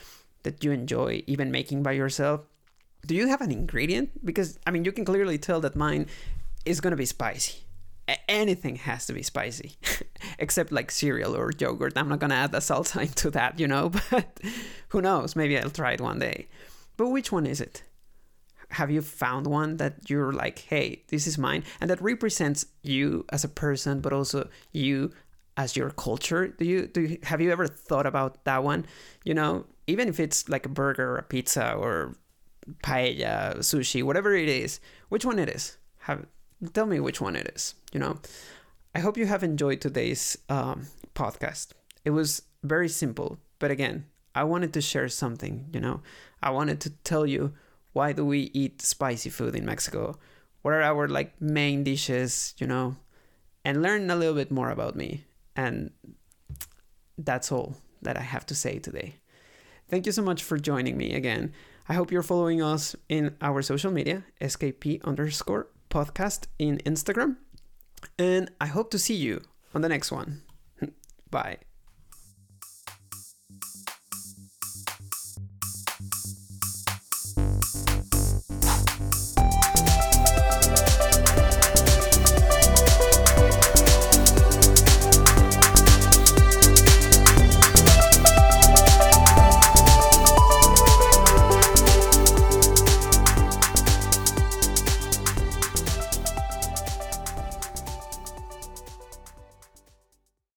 that 0.43 0.65
you 0.65 0.73
enjoy 0.73 1.23
even 1.29 1.53
making 1.53 1.85
by 1.85 1.93
yourself? 1.93 2.41
Do 3.07 3.15
you 3.15 3.29
have 3.29 3.41
an 3.41 3.53
ingredient? 3.53 4.25
Because 4.25 4.59
i 4.67 4.73
mean 4.73 4.85
you 4.85 4.91
can 4.91 5.05
clearly 5.05 5.39
tell 5.39 5.61
that 5.61 5.77
mine 5.77 6.07
is 6.65 6.81
going 6.81 6.91
to 6.91 6.97
be 6.97 7.07
spicy. 7.07 7.61
Anything 8.29 8.77
has 8.77 9.07
to 9.07 9.13
be 9.13 9.23
spicy 9.23 9.77
except 10.39 10.73
like 10.73 10.91
cereal 10.91 11.37
or 11.37 11.53
yogurt. 11.57 11.97
I'm 11.97 12.09
not 12.09 12.19
going 12.19 12.31
to 12.31 12.37
add 12.37 12.53
the 12.53 12.59
salsa 12.59 13.03
into 13.09 13.31
that 13.31 13.61
you 13.61 13.69
know 13.69 13.91
but 14.11 14.41
who 14.89 15.01
knows? 15.01 15.37
Maybe 15.37 15.57
i'll 15.57 15.71
try 15.71 15.93
it 15.93 16.01
one 16.01 16.19
day 16.19 16.49
but 16.97 17.09
which 17.09 17.33
one 17.33 17.47
is 17.47 17.61
it? 17.61 17.83
Have 18.71 18.91
you 18.91 19.03
found 19.03 19.47
one 19.47 19.77
that 19.77 20.11
you're 20.11 20.33
like, 20.33 20.61
hey, 20.61 21.03
this 21.09 21.27
is 21.27 21.39
mine, 21.39 21.65
and 21.81 21.91
that 21.91 22.01
represents 22.03 22.67
you 22.83 23.25
as 23.31 23.45
a 23.45 23.49
person, 23.49 24.01
but 24.01 24.13
also 24.13 24.49
you 24.73 25.13
as 25.57 25.77
your 25.77 25.91
culture? 25.91 26.49
Do 26.49 26.65
you 26.65 26.87
do? 26.87 27.03
You, 27.03 27.19
have 27.23 27.41
you 27.41 27.53
ever 27.53 27.67
thought 27.67 28.07
about 28.07 28.45
that 28.45 28.65
one? 28.65 28.87
You 29.25 29.35
know, 29.35 29.67
even 29.87 30.09
if 30.09 30.19
it's 30.19 30.49
like 30.49 30.67
a 30.67 30.71
burger 30.71 31.17
a 31.17 31.23
pizza 31.23 31.73
or 31.75 32.17
paella, 32.83 33.59
sushi, 33.59 34.03
whatever 34.03 34.35
it 34.35 34.49
is, 34.49 34.81
which 35.09 35.25
one 35.25 35.39
it 35.39 35.49
is. 35.49 35.77
Have 36.01 36.27
tell 36.73 36.87
me 36.87 37.01
which 37.01 37.21
one 37.21 37.37
it 37.37 37.51
is. 37.55 37.75
You 37.93 38.01
know, 38.01 38.19
I 38.95 39.01
hope 39.01 39.17
you 39.17 39.27
have 39.27 39.43
enjoyed 39.43 39.81
today's 39.81 40.37
um, 40.49 40.87
podcast. 41.15 41.69
It 42.05 42.11
was 42.11 42.43
very 42.63 42.89
simple, 42.89 43.39
but 43.59 43.71
again, 43.71 44.07
I 44.35 44.45
wanted 44.45 44.73
to 44.75 44.81
share 44.81 45.09
something. 45.09 45.67
You 45.73 45.81
know, 45.81 46.03
I 46.43 46.51
wanted 46.51 46.81
to 46.81 46.91
tell 46.91 47.27
you 47.27 47.55
why 47.93 48.13
do 48.13 48.25
we 48.25 48.51
eat 48.53 48.83
spicy 48.83 49.31
food 49.31 49.55
in 49.55 49.65
Mexico? 49.65 50.19
What 50.63 50.75
are 50.75 50.83
our 50.83 51.09
like 51.09 51.41
main 51.41 51.85
dishes? 51.85 52.55
You 52.59 52.67
know, 52.67 52.97
and 53.65 53.83
learn 53.83 54.11
a 54.11 54.17
little 54.17 54.35
bit 54.35 54.51
more 54.51 54.71
about 54.71 54.97
me. 54.97 55.25
And 55.57 55.93
that's 57.17 57.53
all 57.53 57.77
that 58.03 58.17
I 58.17 58.23
have 58.23 58.47
to 58.47 58.55
say 58.55 58.79
today. 58.79 59.17
Thank 59.89 60.07
you 60.07 60.13
so 60.13 60.23
much 60.23 60.43
for 60.43 60.59
joining 60.59 60.97
me 60.97 61.15
again. 61.15 61.53
I 61.89 61.95
hope 61.95 62.11
you're 62.11 62.23
following 62.23 62.63
us 62.63 62.97
in 63.09 63.37
our 63.41 63.63
social 63.63 63.93
media, 63.93 64.25
SKP 64.41 65.05
underscore 65.05 65.69
podcast 65.91 66.47
in 66.59 66.79
Instagram. 66.79 67.37
And 68.19 68.51
I 68.61 68.67
hope 68.67 68.91
to 68.91 68.99
see 68.99 69.15
you 69.15 69.43
on 69.75 69.83
the 69.83 69.89
next 69.89 70.11
one. 70.11 70.43
Bye. 71.31 71.59